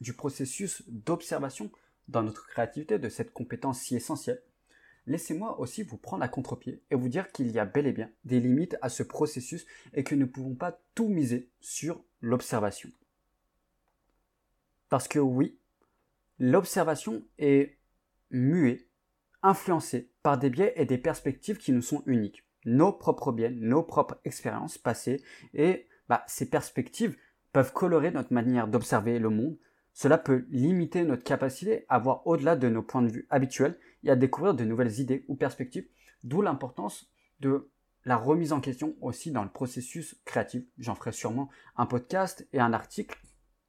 du 0.00 0.12
processus 0.12 0.82
d'observation 0.88 1.70
dans 2.08 2.22
notre 2.22 2.46
créativité, 2.46 2.98
de 2.98 3.08
cette 3.08 3.32
compétence 3.32 3.80
si 3.80 3.96
essentielle, 3.96 4.42
laissez-moi 5.06 5.58
aussi 5.58 5.82
vous 5.82 5.96
prendre 5.96 6.22
à 6.22 6.28
contre-pied 6.28 6.82
et 6.90 6.94
vous 6.94 7.08
dire 7.08 7.32
qu'il 7.32 7.50
y 7.50 7.58
a 7.58 7.64
bel 7.64 7.86
et 7.86 7.92
bien 7.92 8.10
des 8.24 8.40
limites 8.40 8.76
à 8.82 8.88
ce 8.88 9.02
processus 9.02 9.66
et 9.94 10.04
que 10.04 10.14
nous 10.14 10.26
ne 10.26 10.30
pouvons 10.30 10.54
pas 10.54 10.80
tout 10.94 11.08
miser 11.08 11.50
sur 11.60 12.04
l'observation. 12.20 12.90
Parce 14.88 15.08
que 15.08 15.18
oui, 15.18 15.58
l'observation 16.38 17.24
est 17.38 17.78
muée, 18.30 18.88
influencée 19.42 20.10
par 20.22 20.38
des 20.38 20.50
biais 20.50 20.72
et 20.76 20.84
des 20.84 20.98
perspectives 20.98 21.58
qui 21.58 21.72
nous 21.72 21.82
sont 21.82 22.02
uniques. 22.06 22.43
Nos 22.64 22.92
propres 22.92 23.32
biais, 23.32 23.50
nos 23.50 23.82
propres 23.82 24.18
expériences 24.24 24.78
passées 24.78 25.22
et 25.52 25.86
bah, 26.08 26.24
ces 26.26 26.48
perspectives 26.48 27.16
peuvent 27.52 27.72
colorer 27.72 28.10
notre 28.10 28.32
manière 28.32 28.68
d'observer 28.68 29.18
le 29.18 29.30
monde. 29.30 29.56
Cela 29.92 30.18
peut 30.18 30.44
limiter 30.50 31.04
notre 31.04 31.22
capacité 31.22 31.86
à 31.88 31.98
voir 31.98 32.26
au-delà 32.26 32.56
de 32.56 32.68
nos 32.68 32.82
points 32.82 33.02
de 33.02 33.12
vue 33.12 33.26
habituels 33.30 33.78
et 34.02 34.10
à 34.10 34.16
découvrir 34.16 34.54
de 34.54 34.64
nouvelles 34.64 34.98
idées 35.00 35.24
ou 35.28 35.36
perspectives, 35.36 35.86
d'où 36.24 36.42
l'importance 36.42 37.10
de 37.40 37.70
la 38.04 38.16
remise 38.16 38.52
en 38.52 38.60
question 38.60 38.96
aussi 39.00 39.30
dans 39.30 39.44
le 39.44 39.50
processus 39.50 40.20
créatif. 40.24 40.64
J'en 40.78 40.94
ferai 40.94 41.12
sûrement 41.12 41.48
un 41.76 41.86
podcast 41.86 42.46
et 42.52 42.60
un 42.60 42.72
article. 42.72 43.18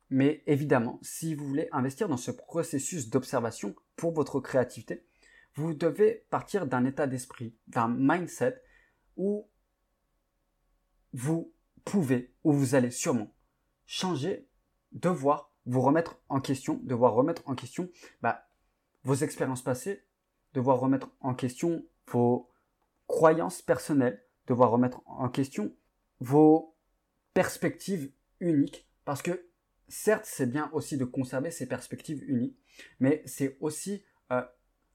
Mais 0.09 0.43
évidemment, 0.45 0.99
si 1.01 1.35
vous 1.35 1.47
voulez 1.47 1.69
investir 1.71 2.07
dans 2.09 2.17
ce 2.17 2.31
processus 2.31 3.09
d'observation 3.09 3.75
pour 3.95 4.13
votre 4.13 4.39
créativité, 4.39 5.05
vous 5.55 5.73
devez 5.73 6.25
partir 6.29 6.67
d'un 6.67 6.85
état 6.85 7.07
d'esprit, 7.07 7.55
d'un 7.67 7.87
mindset 7.87 8.61
où 9.17 9.47
vous 11.13 11.53
pouvez, 11.83 12.33
où 12.43 12.51
vous 12.51 12.75
allez 12.75 12.91
sûrement 12.91 13.33
changer, 13.85 14.47
devoir 14.91 15.51
vous 15.65 15.81
remettre 15.81 16.19
en 16.29 16.41
question, 16.41 16.79
devoir 16.83 17.13
remettre 17.13 17.41
en 17.45 17.55
question 17.55 17.89
bah, 18.21 18.47
vos 19.03 19.15
expériences 19.15 19.61
passées, 19.61 20.05
devoir 20.53 20.79
remettre 20.79 21.09
en 21.21 21.33
question 21.33 21.85
vos 22.07 22.49
croyances 23.07 23.61
personnelles, 23.61 24.23
devoir 24.47 24.71
remettre 24.71 25.01
en 25.05 25.29
question 25.29 25.75
vos 26.19 26.75
perspectives 27.33 28.11
uniques, 28.39 28.87
parce 29.03 29.21
que 29.21 29.47
certes, 29.87 30.25
c'est 30.25 30.49
bien 30.49 30.69
aussi 30.73 30.97
de 30.97 31.05
conserver 31.05 31.51
ces 31.51 31.67
perspectives 31.67 32.23
uniques, 32.27 32.57
mais 32.99 33.21
c'est 33.25 33.57
aussi 33.59 34.03
euh, 34.31 34.43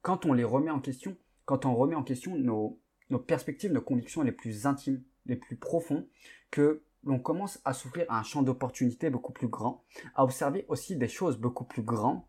quand 0.02 0.26
on 0.26 0.32
les 0.32 0.44
remet 0.44 0.70
en 0.70 0.80
question, 0.80 1.16
quand 1.44 1.66
on 1.66 1.74
remet 1.74 1.94
en 1.94 2.02
question 2.02 2.36
nos, 2.36 2.79
nos 3.10 3.18
perspectives, 3.18 3.72
nos 3.72 3.82
convictions 3.82 4.22
les 4.22 4.32
plus 4.32 4.66
intimes, 4.66 5.02
les 5.26 5.36
plus 5.36 5.56
profondes, 5.56 6.06
que 6.50 6.82
l'on 7.04 7.18
commence 7.18 7.60
à 7.64 7.72
s'ouvrir 7.72 8.06
à 8.08 8.18
un 8.18 8.22
champ 8.22 8.42
d'opportunités 8.42 9.10
beaucoup 9.10 9.32
plus 9.32 9.48
grand, 9.48 9.84
à 10.14 10.24
observer 10.24 10.64
aussi 10.68 10.96
des 10.96 11.08
choses 11.08 11.38
beaucoup 11.38 11.64
plus 11.64 11.82
grandes, 11.82 12.22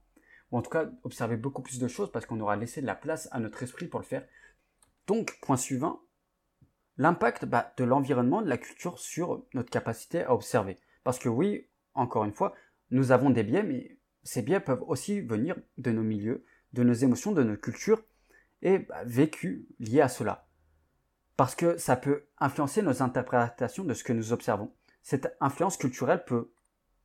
ou 0.51 0.57
en 0.57 0.61
tout 0.61 0.69
cas 0.69 0.89
observer 1.03 1.37
beaucoup 1.37 1.61
plus 1.61 1.79
de 1.79 1.87
choses 1.87 2.11
parce 2.11 2.25
qu'on 2.25 2.39
aura 2.39 2.55
laissé 2.55 2.81
de 2.81 2.85
la 2.85 2.95
place 2.95 3.29
à 3.31 3.39
notre 3.39 3.63
esprit 3.63 3.87
pour 3.87 3.99
le 3.99 4.05
faire. 4.05 4.25
Donc, 5.07 5.39
point 5.41 5.57
suivant, 5.57 6.01
l'impact 6.97 7.45
bah, 7.45 7.73
de 7.77 7.83
l'environnement, 7.83 8.41
de 8.41 8.49
la 8.49 8.57
culture 8.57 8.99
sur 8.99 9.45
notre 9.53 9.69
capacité 9.69 10.23
à 10.23 10.33
observer. 10.33 10.77
Parce 11.03 11.19
que 11.19 11.29
oui, 11.29 11.67
encore 11.93 12.25
une 12.25 12.33
fois, 12.33 12.53
nous 12.91 13.11
avons 13.11 13.29
des 13.29 13.43
biais, 13.43 13.63
mais 13.63 13.97
ces 14.23 14.41
biais 14.41 14.59
peuvent 14.59 14.83
aussi 14.87 15.21
venir 15.21 15.55
de 15.77 15.91
nos 15.91 16.03
milieux, 16.03 16.45
de 16.73 16.83
nos 16.83 16.93
émotions, 16.93 17.31
de 17.31 17.43
notre 17.43 17.61
culture, 17.61 18.03
et 18.61 18.79
bah, 18.79 19.03
vécus 19.05 19.65
liés 19.79 20.01
à 20.01 20.09
cela 20.09 20.47
parce 21.41 21.55
que 21.55 21.75
ça 21.79 21.95
peut 21.95 22.25
influencer 22.37 22.83
nos 22.83 23.01
interprétations 23.01 23.83
de 23.83 23.95
ce 23.95 24.03
que 24.03 24.13
nous 24.13 24.31
observons. 24.31 24.71
Cette 25.01 25.35
influence 25.41 25.75
culturelle 25.75 26.23
peut 26.23 26.51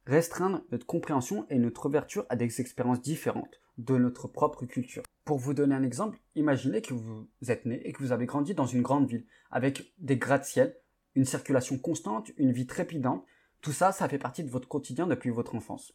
restreindre 0.05 0.61
notre 0.71 0.85
compréhension 0.85 1.47
et 1.49 1.59
notre 1.59 1.87
ouverture 1.87 2.26
à 2.28 2.37
des 2.37 2.61
expériences 2.61 3.00
différentes 3.00 3.62
de 3.78 3.97
notre 3.97 4.28
propre 4.28 4.66
culture. 4.66 5.05
Pour 5.25 5.38
vous 5.38 5.55
donner 5.55 5.75
un 5.75 5.83
exemple, 5.83 6.19
imaginez 6.35 6.83
que 6.83 6.93
vous 6.93 7.26
êtes 7.49 7.64
né 7.64 7.81
et 7.88 7.95
que 7.95 8.02
vous 8.02 8.12
avez 8.12 8.26
grandi 8.26 8.52
dans 8.52 8.66
une 8.66 8.83
grande 8.83 9.09
ville 9.09 9.25
avec 9.50 9.95
des 10.00 10.19
gratte-ciel, 10.19 10.76
une 11.14 11.25
circulation 11.25 11.78
constante, 11.78 12.31
une 12.37 12.52
vie 12.52 12.66
trépidante. 12.66 13.25
Tout 13.62 13.73
ça, 13.73 13.90
ça 13.90 14.07
fait 14.07 14.19
partie 14.19 14.45
de 14.45 14.50
votre 14.50 14.69
quotidien 14.69 15.07
depuis 15.07 15.31
votre 15.31 15.55
enfance. 15.55 15.95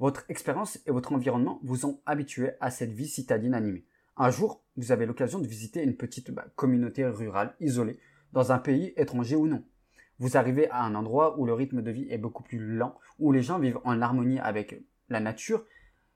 Votre 0.00 0.24
expérience 0.28 0.80
et 0.84 0.90
votre 0.90 1.12
environnement 1.12 1.60
vous 1.62 1.86
ont 1.86 2.00
habitué 2.06 2.54
à 2.58 2.72
cette 2.72 2.90
vie 2.90 3.06
citadine 3.06 3.54
animée. 3.54 3.84
Un 4.16 4.30
jour, 4.30 4.64
vous 4.78 4.92
avez 4.92 5.06
l'occasion 5.06 5.40
de 5.40 5.46
visiter 5.46 5.82
une 5.82 5.96
petite 5.96 6.30
bah, 6.30 6.46
communauté 6.54 7.04
rurale 7.04 7.54
isolée, 7.60 7.98
dans 8.32 8.52
un 8.52 8.58
pays 8.58 8.94
étranger 8.96 9.34
ou 9.34 9.48
non. 9.48 9.64
Vous 10.20 10.36
arrivez 10.36 10.70
à 10.70 10.82
un 10.82 10.94
endroit 10.94 11.36
où 11.38 11.46
le 11.46 11.52
rythme 11.52 11.82
de 11.82 11.90
vie 11.90 12.06
est 12.10 12.18
beaucoup 12.18 12.44
plus 12.44 12.58
lent, 12.58 12.96
où 13.18 13.32
les 13.32 13.42
gens 13.42 13.58
vivent 13.58 13.80
en 13.82 14.00
harmonie 14.00 14.38
avec 14.38 14.80
la 15.08 15.18
nature 15.18 15.66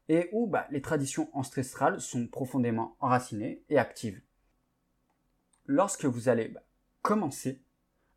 et 0.09 0.29
où 0.33 0.47
bah, 0.47 0.69
les 0.71 0.81
traditions 0.81 1.29
ancestrales 1.33 2.01
sont 2.01 2.29
profondément 2.29 2.97
enracinées 3.01 3.63
et 3.69 3.79
actives. 3.79 4.21
Lorsque 5.67 6.05
vous 6.05 6.29
allez 6.29 6.49
bah, 6.49 6.63
commencer 7.03 7.63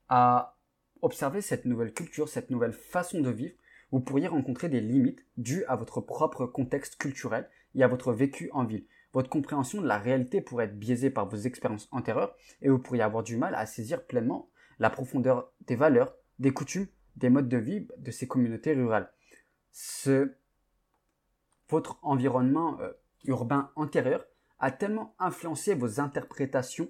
à 0.10 0.58
observer 1.02 1.42
cette 1.42 1.66
nouvelle 1.66 1.94
culture, 1.94 2.30
cette 2.30 2.52
nouvelle 2.52 2.74
façon 2.74 3.20
de 3.20 3.30
vivre, 3.32 3.56
vous 3.92 4.00
pourriez 4.00 4.28
rencontrer 4.28 4.70
des 4.70 4.82
limites 4.82 5.26
dues 5.38 5.66
à 5.68 5.76
votre 5.76 6.02
propre 6.02 6.46
contexte 6.46 6.98
culturel 6.98 7.50
et 7.74 7.84
à 7.84 7.88
votre 7.88 8.14
vécu 8.14 8.50
en 8.54 8.64
ville. 8.64 8.86
Votre 9.16 9.30
compréhension 9.30 9.82
de 9.82 9.88
la 9.88 9.98
réalité 9.98 10.42
pourrait 10.42 10.66
être 10.66 10.78
biaisée 10.78 11.10
par 11.10 11.30
vos 11.30 11.38
expériences 11.38 11.88
antérieures 11.92 12.36
et 12.62 12.68
vous 12.68 12.80
pourriez 12.80 13.02
avoir 13.02 13.24
du 13.24 13.38
mal 13.38 13.56
à 13.56 13.66
saisir 13.66 14.06
pleinement 14.06 14.50
la 14.78 14.90
profondeur 14.90 15.54
des 15.62 15.78
valeurs, 15.78 16.18
des 16.38 16.52
coutumes, 16.52 16.88
des 17.16 17.30
modes 17.30 17.48
de 17.48 17.56
vie 17.56 17.88
de 17.98 18.12
ces 18.12 18.28
communautés 18.28 18.74
rurales. 18.74 19.10
Ce, 19.72 20.36
votre 21.70 21.98
environnement 22.02 22.78
euh, 22.82 22.92
urbain 23.24 23.72
antérieur 23.78 24.26
a 24.60 24.70
tellement 24.70 25.16
influencé 25.18 25.76
vos 25.76 26.02
interprétations, 26.02 26.90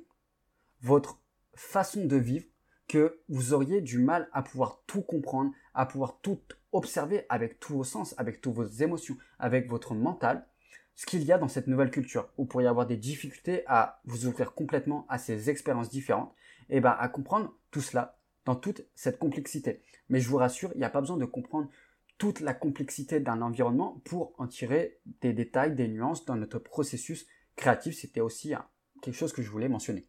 votre 0.81 1.21
façon 1.53 2.05
de 2.05 2.15
vivre, 2.15 2.47
que 2.87 3.21
vous 3.29 3.53
auriez 3.53 3.81
du 3.81 3.99
mal 3.99 4.29
à 4.33 4.41
pouvoir 4.41 4.81
tout 4.87 5.03
comprendre, 5.03 5.51
à 5.75 5.85
pouvoir 5.85 6.19
tout 6.21 6.41
observer 6.71 7.27
avec 7.29 7.59
tous 7.59 7.75
vos 7.75 7.83
sens, 7.83 8.15
avec 8.17 8.41
toutes 8.41 8.55
vos 8.55 8.65
émotions, 8.65 9.15
avec 9.37 9.69
votre 9.69 9.93
mental, 9.93 10.47
ce 10.95 11.05
qu'il 11.05 11.23
y 11.23 11.31
a 11.31 11.37
dans 11.37 11.47
cette 11.47 11.67
nouvelle 11.67 11.91
culture. 11.91 12.29
Vous 12.37 12.45
pourriez 12.45 12.67
avoir 12.67 12.87
des 12.87 12.97
difficultés 12.97 13.63
à 13.67 14.01
vous 14.05 14.25
ouvrir 14.27 14.53
complètement 14.53 15.05
à 15.09 15.17
ces 15.17 15.49
expériences 15.49 15.89
différentes 15.89 16.33
et 16.69 16.79
ben 16.79 16.95
à 16.97 17.07
comprendre 17.09 17.53
tout 17.71 17.81
cela 17.81 18.17
dans 18.45 18.55
toute 18.55 18.85
cette 18.95 19.19
complexité. 19.19 19.81
Mais 20.09 20.19
je 20.19 20.29
vous 20.29 20.37
rassure, 20.37 20.71
il 20.73 20.77
n'y 20.77 20.85
a 20.85 20.89
pas 20.89 21.01
besoin 21.01 21.17
de 21.17 21.25
comprendre 21.25 21.69
toute 22.17 22.39
la 22.39 22.53
complexité 22.53 23.19
d'un 23.19 23.41
environnement 23.41 24.01
pour 24.05 24.33
en 24.37 24.47
tirer 24.47 24.99
des 25.21 25.33
détails, 25.33 25.75
des 25.75 25.87
nuances 25.87 26.25
dans 26.25 26.35
notre 26.35 26.59
processus 26.59 27.27
créatif. 27.55 27.95
C'était 27.95 28.21
aussi 28.21 28.53
quelque 29.01 29.15
chose 29.15 29.33
que 29.33 29.41
je 29.41 29.49
voulais 29.49 29.67
mentionner. 29.67 30.07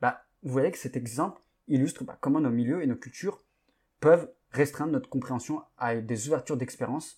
Bah, 0.00 0.24
vous 0.42 0.52
voyez 0.52 0.70
que 0.70 0.78
cet 0.78 0.96
exemple 0.96 1.42
illustre 1.66 2.04
bah, 2.04 2.18
comment 2.20 2.40
nos 2.40 2.50
milieux 2.50 2.82
et 2.82 2.86
nos 2.86 2.96
cultures 2.96 3.42
peuvent 3.98 4.30
restreindre 4.50 4.92
notre 4.92 5.08
compréhension 5.08 5.62
à 5.76 5.96
des 5.96 6.28
ouvertures 6.28 6.56
d'expérience 6.56 7.16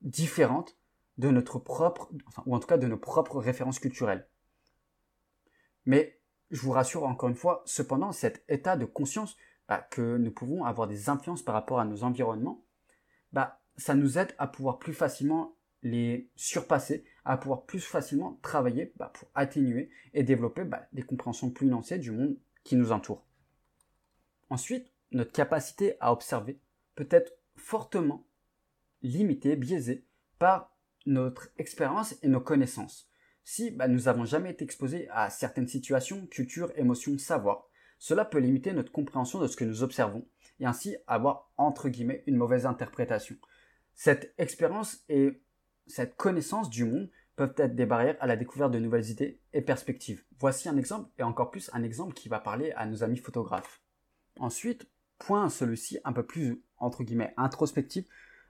différentes 0.00 0.76
de 1.18 1.30
notre 1.30 1.58
propre, 1.58 2.10
ou 2.46 2.54
en 2.54 2.60
tout 2.60 2.66
cas 2.66 2.78
de 2.78 2.86
nos 2.86 2.96
propres 2.96 3.38
références 3.38 3.78
culturelles. 3.78 4.26
Mais 5.84 6.18
je 6.50 6.60
vous 6.60 6.72
rassure 6.72 7.04
encore 7.04 7.28
une 7.28 7.34
fois, 7.34 7.62
cependant, 7.66 8.12
cet 8.12 8.44
état 8.48 8.76
de 8.76 8.84
conscience 8.84 9.36
bah, 9.68 9.86
que 9.90 10.16
nous 10.16 10.30
pouvons 10.30 10.64
avoir 10.64 10.88
des 10.88 11.08
influences 11.08 11.42
par 11.42 11.54
rapport 11.54 11.80
à 11.80 11.84
nos 11.84 12.04
environnements, 12.04 12.64
bah, 13.32 13.60
ça 13.76 13.94
nous 13.94 14.18
aide 14.18 14.34
à 14.38 14.46
pouvoir 14.46 14.78
plus 14.78 14.92
facilement 14.92 15.56
les 15.82 16.30
surpasser, 16.36 17.04
à 17.24 17.36
pouvoir 17.36 17.64
plus 17.64 17.80
facilement 17.80 18.38
travailler 18.42 18.92
bah, 18.96 19.10
pour 19.14 19.28
atténuer 19.34 19.90
et 20.14 20.22
développer 20.22 20.64
bah, 20.64 20.86
des 20.92 21.02
compréhensions 21.02 21.50
plus 21.50 21.66
nuancées 21.66 21.98
du 21.98 22.10
monde 22.10 22.36
qui 22.64 22.76
nous 22.76 22.92
entoure. 22.92 23.24
Ensuite, 24.50 24.92
notre 25.10 25.32
capacité 25.32 25.96
à 26.00 26.12
observer 26.12 26.60
peut 26.94 27.08
être 27.10 27.32
fortement 27.56 28.26
limitée, 29.02 29.56
biaisée 29.56 30.04
par 30.38 30.71
notre 31.06 31.48
expérience 31.58 32.14
et 32.22 32.28
nos 32.28 32.40
connaissances. 32.40 33.08
Si 33.44 33.70
bah, 33.70 33.88
nous 33.88 34.02
n'avons 34.02 34.24
jamais 34.24 34.50
été 34.50 34.64
exposés 34.64 35.08
à 35.10 35.30
certaines 35.30 35.66
situations, 35.66 36.26
cultures, 36.26 36.72
émotions, 36.76 37.18
savoirs, 37.18 37.68
cela 37.98 38.24
peut 38.24 38.38
limiter 38.38 38.72
notre 38.72 38.92
compréhension 38.92 39.40
de 39.40 39.46
ce 39.46 39.56
que 39.56 39.64
nous 39.64 39.82
observons 39.82 40.26
et 40.60 40.66
ainsi 40.66 40.96
avoir 41.06 41.50
entre 41.56 41.88
guillemets 41.88 42.24
une 42.26 42.36
mauvaise 42.36 42.66
interprétation. 42.66 43.36
Cette 43.94 44.34
expérience 44.38 45.04
et 45.08 45.40
cette 45.86 46.16
connaissance 46.16 46.70
du 46.70 46.84
monde 46.84 47.10
peuvent 47.36 47.54
être 47.56 47.74
des 47.74 47.86
barrières 47.86 48.16
à 48.20 48.26
la 48.26 48.36
découverte 48.36 48.72
de 48.72 48.78
nouvelles 48.78 49.10
idées 49.10 49.40
et 49.52 49.62
perspectives. 49.62 50.24
Voici 50.38 50.68
un 50.68 50.76
exemple 50.76 51.10
et 51.18 51.22
encore 51.22 51.50
plus 51.50 51.70
un 51.72 51.82
exemple 51.82 52.14
qui 52.14 52.28
va 52.28 52.38
parler 52.38 52.72
à 52.72 52.86
nos 52.86 53.02
amis 53.02 53.18
photographes. 53.18 53.80
Ensuite, 54.38 54.88
point 55.18 55.48
celui-ci 55.48 55.98
un 56.04 56.12
peu 56.12 56.24
plus 56.24 56.62
entre 56.78 57.04
guillemets 57.04 57.34
introspectif, 57.36 58.04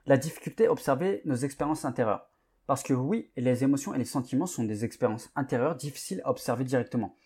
la 0.05 0.17
difficulté 0.17 0.65
à 0.65 0.71
observer 0.71 1.21
nos 1.25 1.35
expériences 1.35 1.85
intérieures. 1.85 2.29
Parce 2.67 2.83
que 2.83 2.93
oui, 2.93 3.29
les 3.35 3.63
émotions 3.63 3.93
et 3.93 3.97
les 3.97 4.05
sentiments 4.05 4.45
sont 4.45 4.63
des 4.63 4.85
expériences 4.85 5.31
intérieures 5.35 5.75
difficiles 5.75 6.21
à 6.23 6.29
observer 6.29 6.63
directement. 6.63 7.17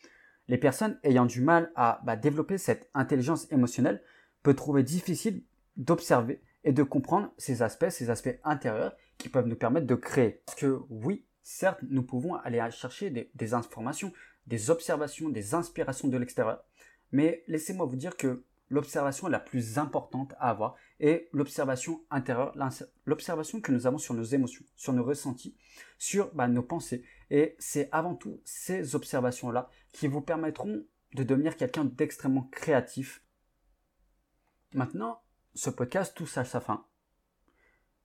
Les 0.48 0.58
personnes 0.58 1.00
ayant 1.04 1.26
du 1.26 1.42
mal 1.42 1.72
à 1.76 2.02
bah, 2.06 2.16
développer 2.16 2.58
cette 2.58 2.90
intelligence 2.94 3.52
émotionnelle 3.52 4.02
peuvent 4.44 4.56
trouver 4.56 4.84
difficile 4.84 5.44
d'observer 5.76 6.42
et 6.64 6.72
de 6.72 6.84
comprendre 6.84 7.32
ces 7.38 7.62
aspects, 7.62 7.90
ces 7.90 8.10
aspects 8.10 8.40
intérieurs 8.44 8.96
qui 9.18 9.30
peuvent 9.30 9.48
nous 9.48 9.56
permettre 9.56 9.88
de 9.88 9.96
créer. 9.96 10.42
Parce 10.46 10.58
que 10.58 10.80
oui, 10.90 11.26
certes, 11.44 11.80
nous 11.90 12.04
pouvons 12.04 12.36
aller 12.36 12.66
chercher 12.72 13.10
des, 13.10 13.30
des 13.36 13.54
informations, 13.54 14.12
des 14.48 14.70
observations, 14.70 15.30
des 15.30 15.54
inspirations 15.54 16.08
de 16.08 16.18
l'extérieur, 16.18 16.64
mais 17.12 17.44
laissez-moi 17.48 17.86
vous 17.86 17.96
dire 17.96 18.18
que 18.18 18.44
l'observation 18.70 19.28
la 19.28 19.40
plus 19.40 19.78
importante 19.78 20.34
à 20.40 20.50
avoir 20.50 20.76
est 21.00 21.30
l'observation 21.32 22.04
intérieure, 22.10 22.56
l'observation 23.06 23.62
que 23.62 23.72
nous 23.72 23.88
avons 23.88 23.98
sur 23.98 24.14
nos 24.14 24.24
émotions, 24.24 24.66
sur 24.76 24.94
nos 24.94 25.04
ressentis, 25.04 25.56
sur 25.98 26.34
bah, 26.34 26.48
nos 26.48 26.64
pensées. 26.64 27.04
Et 27.30 27.56
c'est 27.60 27.90
avant 27.92 28.16
tout 28.16 28.42
ces 28.44 28.96
observations-là 28.96 29.70
qui 29.92 30.08
vous 30.08 30.22
permettront 30.22 30.86
de 31.14 31.24
devenir 31.24 31.56
quelqu'un 31.56 31.86
d'extrêmement 31.86 32.44
créatif. 32.52 33.24
Maintenant, 34.74 35.22
ce 35.54 35.70
podcast 35.70 36.16
touche 36.16 36.38
à 36.38 36.46
sa 36.46 36.60
fin. 36.60 36.86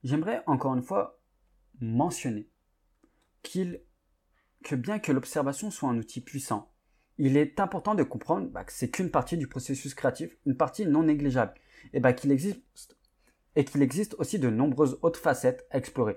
J'aimerais 0.05 0.43
encore 0.47 0.75
une 0.75 0.83
fois 0.83 1.21
mentionner 1.81 2.49
qu'il, 3.43 3.83
que 4.65 4.75
bien 4.75 4.99
que 4.99 5.13
l'observation 5.13 5.71
soit 5.71 5.89
un 5.89 5.99
outil 5.99 6.21
puissant, 6.21 6.72
il 7.25 7.37
est 7.37 7.61
important 7.61 7.95
de 7.95 8.03
comprendre 8.03 8.49
bah, 8.49 8.65
que 8.65 8.73
c'est 8.73 8.91
qu'une 8.91 9.13
partie 9.13 9.37
du 9.37 9.47
processus 9.47 9.95
créatif, 9.95 10.37
une 10.45 10.57
partie 10.57 10.87
non 10.87 11.05
négligeable, 11.05 11.55
et 11.93 12.01
bah, 12.01 12.13
qu'il 12.13 12.33
existe 12.33 12.97
et 13.55 13.65
qu'il 13.65 13.81
existe 13.81 14.15
aussi 14.15 14.41
de 14.41 14.51
nombreuses 14.51 14.99
autres 15.03 15.21
facettes 15.21 15.65
à 15.71 15.79
explorer. 15.79 16.17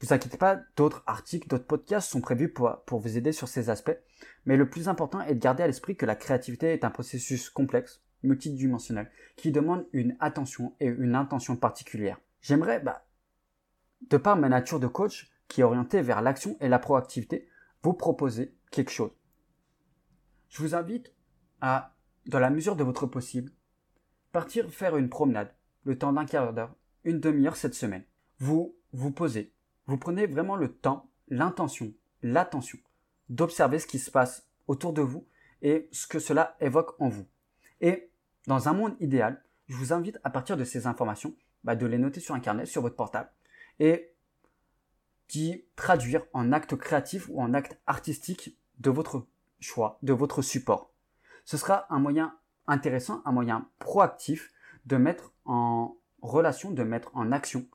Vous 0.00 0.12
inquiétez 0.12 0.36
pas, 0.36 0.60
d'autres 0.76 1.02
articles, 1.08 1.48
d'autres 1.48 1.66
podcasts 1.66 2.08
sont 2.08 2.20
prévus 2.20 2.48
pour, 2.48 2.80
pour 2.86 3.00
vous 3.00 3.16
aider 3.16 3.32
sur 3.32 3.48
ces 3.48 3.70
aspects, 3.70 3.96
mais 4.44 4.56
le 4.56 4.70
plus 4.70 4.88
important 4.88 5.20
est 5.22 5.34
de 5.34 5.40
garder 5.40 5.64
à 5.64 5.66
l'esprit 5.66 5.96
que 5.96 6.06
la 6.06 6.14
créativité 6.14 6.72
est 6.72 6.84
un 6.84 6.90
processus 6.90 7.50
complexe, 7.50 8.04
multidimensionnel, 8.22 9.10
qui 9.34 9.50
demande 9.50 9.84
une 9.92 10.16
attention 10.20 10.76
et 10.78 10.86
une 10.86 11.16
intention 11.16 11.56
particulière. 11.56 12.20
J'aimerais, 12.40 12.78
bah, 12.78 13.04
de 14.08 14.16
par 14.16 14.36
ma 14.36 14.48
nature 14.48 14.78
de 14.78 14.86
coach, 14.86 15.32
qui 15.48 15.62
est 15.62 15.64
orientée 15.64 16.02
vers 16.02 16.22
l'action 16.22 16.56
et 16.60 16.68
la 16.68 16.78
proactivité, 16.78 17.48
vous 17.82 17.94
proposer 17.94 18.54
quelque 18.70 18.92
chose 18.92 19.10
je 20.52 20.62
vous 20.62 20.74
invite 20.74 21.14
à, 21.62 21.96
dans 22.26 22.38
la 22.38 22.50
mesure 22.50 22.76
de 22.76 22.84
votre 22.84 23.06
possible, 23.06 23.50
partir 24.32 24.70
faire 24.70 24.98
une 24.98 25.08
promenade, 25.08 25.54
le 25.84 25.96
temps 25.96 26.12
d'un 26.12 26.26
quart 26.26 26.52
d'heure, 26.52 26.74
une 27.04 27.20
demi-heure 27.20 27.56
cette 27.56 27.74
semaine. 27.74 28.04
Vous 28.38 28.76
vous 28.92 29.10
posez, 29.10 29.54
vous 29.86 29.96
prenez 29.96 30.26
vraiment 30.26 30.56
le 30.56 30.70
temps, 30.70 31.10
l'intention, 31.28 31.94
l'attention 32.22 32.78
d'observer 33.30 33.78
ce 33.78 33.86
qui 33.86 33.98
se 33.98 34.10
passe 34.10 34.46
autour 34.66 34.92
de 34.92 35.00
vous 35.00 35.26
et 35.62 35.88
ce 35.90 36.06
que 36.06 36.18
cela 36.18 36.54
évoque 36.60 37.00
en 37.00 37.08
vous. 37.08 37.26
Et 37.80 38.10
dans 38.46 38.68
un 38.68 38.74
monde 38.74 38.96
idéal, 39.00 39.42
je 39.68 39.76
vous 39.76 39.94
invite 39.94 40.18
à 40.22 40.28
partir 40.28 40.58
de 40.58 40.64
ces 40.64 40.86
informations, 40.86 41.34
bah, 41.64 41.76
de 41.76 41.86
les 41.86 41.96
noter 41.96 42.20
sur 42.20 42.34
un 42.34 42.40
carnet, 42.40 42.66
sur 42.66 42.82
votre 42.82 42.96
portable, 42.96 43.30
et 43.78 44.12
d'y 45.30 45.64
traduire 45.76 46.26
en 46.34 46.52
acte 46.52 46.76
créatif 46.76 47.30
ou 47.30 47.40
en 47.40 47.54
acte 47.54 47.80
artistique 47.86 48.58
de 48.80 48.90
votre 48.90 49.26
choix 49.62 49.98
de 50.02 50.12
votre 50.12 50.42
support. 50.42 50.92
Ce 51.44 51.56
sera 51.56 51.86
un 51.90 51.98
moyen 51.98 52.36
intéressant, 52.66 53.22
un 53.24 53.32
moyen 53.32 53.68
proactif 53.78 54.52
de 54.86 54.96
mettre 54.96 55.32
en 55.44 55.96
relation, 56.20 56.70
de 56.70 56.82
mettre 56.82 57.10
en 57.14 57.32
action 57.32 57.66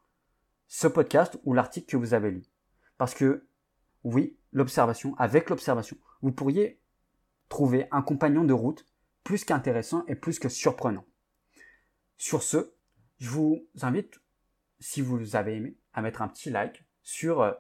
ce 0.68 0.88
podcast 0.88 1.38
ou 1.44 1.54
l'article 1.54 1.88
que 1.88 1.98
vous 1.98 2.14
avez 2.14 2.32
lu. 2.32 2.44
Parce 2.98 3.14
que 3.14 3.48
oui, 4.04 4.38
l'observation, 4.52 5.16
avec 5.18 5.50
l'observation, 5.50 5.98
vous 6.22 6.32
pourriez 6.32 6.80
trouver 7.50 7.88
un 7.92 8.02
compagnon 8.02 8.44
de 8.44 8.54
route 8.54 8.86
plus 9.24 9.44
qu'intéressant 9.44 10.04
et 10.08 10.16
plus 10.16 10.40
que 10.40 10.50
surprenant. 10.50 11.06
Sur 12.18 12.44
ce, 12.44 12.74
je 13.20 13.30
vous 13.30 13.68
invite, 13.82 14.20
si 14.80 15.02
vous 15.02 15.36
avez 15.36 15.56
aimé, 15.56 15.78
à 15.94 16.02
mettre 16.02 16.22
un 16.22 16.28
petit 16.28 16.50
like 16.50 16.86
sur 17.04 17.42
euh, 17.42 17.52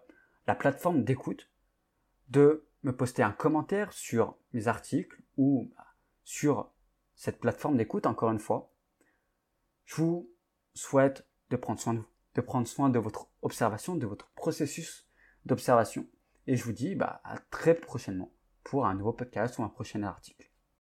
la 0.48 0.56
plateforme 0.56 1.04
d'écoute, 1.04 1.50
de 2.30 2.67
me 2.84 2.96
poster 2.96 3.24
un 3.24 3.32
commentaire 3.32 3.92
sur 3.92 4.38
mes 4.54 4.68
articles 4.68 5.22
ou 5.38 5.72
sur 6.24 6.72
cette 7.16 7.40
plateforme 7.40 7.78
d'écoute, 7.78 8.06
encore 8.06 8.32
une 8.32 8.40
fois. 8.40 8.74
Je 9.86 9.96
vous 9.96 10.32
souhaite 10.74 11.28
de 11.50 11.56
prendre 11.56 11.80
soin 11.80 11.94
de 11.94 12.00
vous, 12.00 12.08
de 12.36 12.42
prendre 12.42 12.68
soin 12.68 12.90
de 12.90 13.00
votre 13.00 13.30
observation, 13.42 13.96
de 13.96 14.06
votre 14.06 14.30
processus 14.32 15.08
d'observation. 15.46 16.06
Et 16.46 16.56
je 16.56 16.64
vous 16.64 16.74
dis 16.74 16.96
bah, 16.96 17.22
à 17.24 17.38
très 17.40 17.74
prochainement 17.74 18.32
pour 18.64 18.86
un 18.86 18.94
nouveau 18.94 19.14
podcast 19.14 19.58
ou 19.58 19.64
un 19.64 19.70
prochain 19.70 20.04
article. 20.04 20.52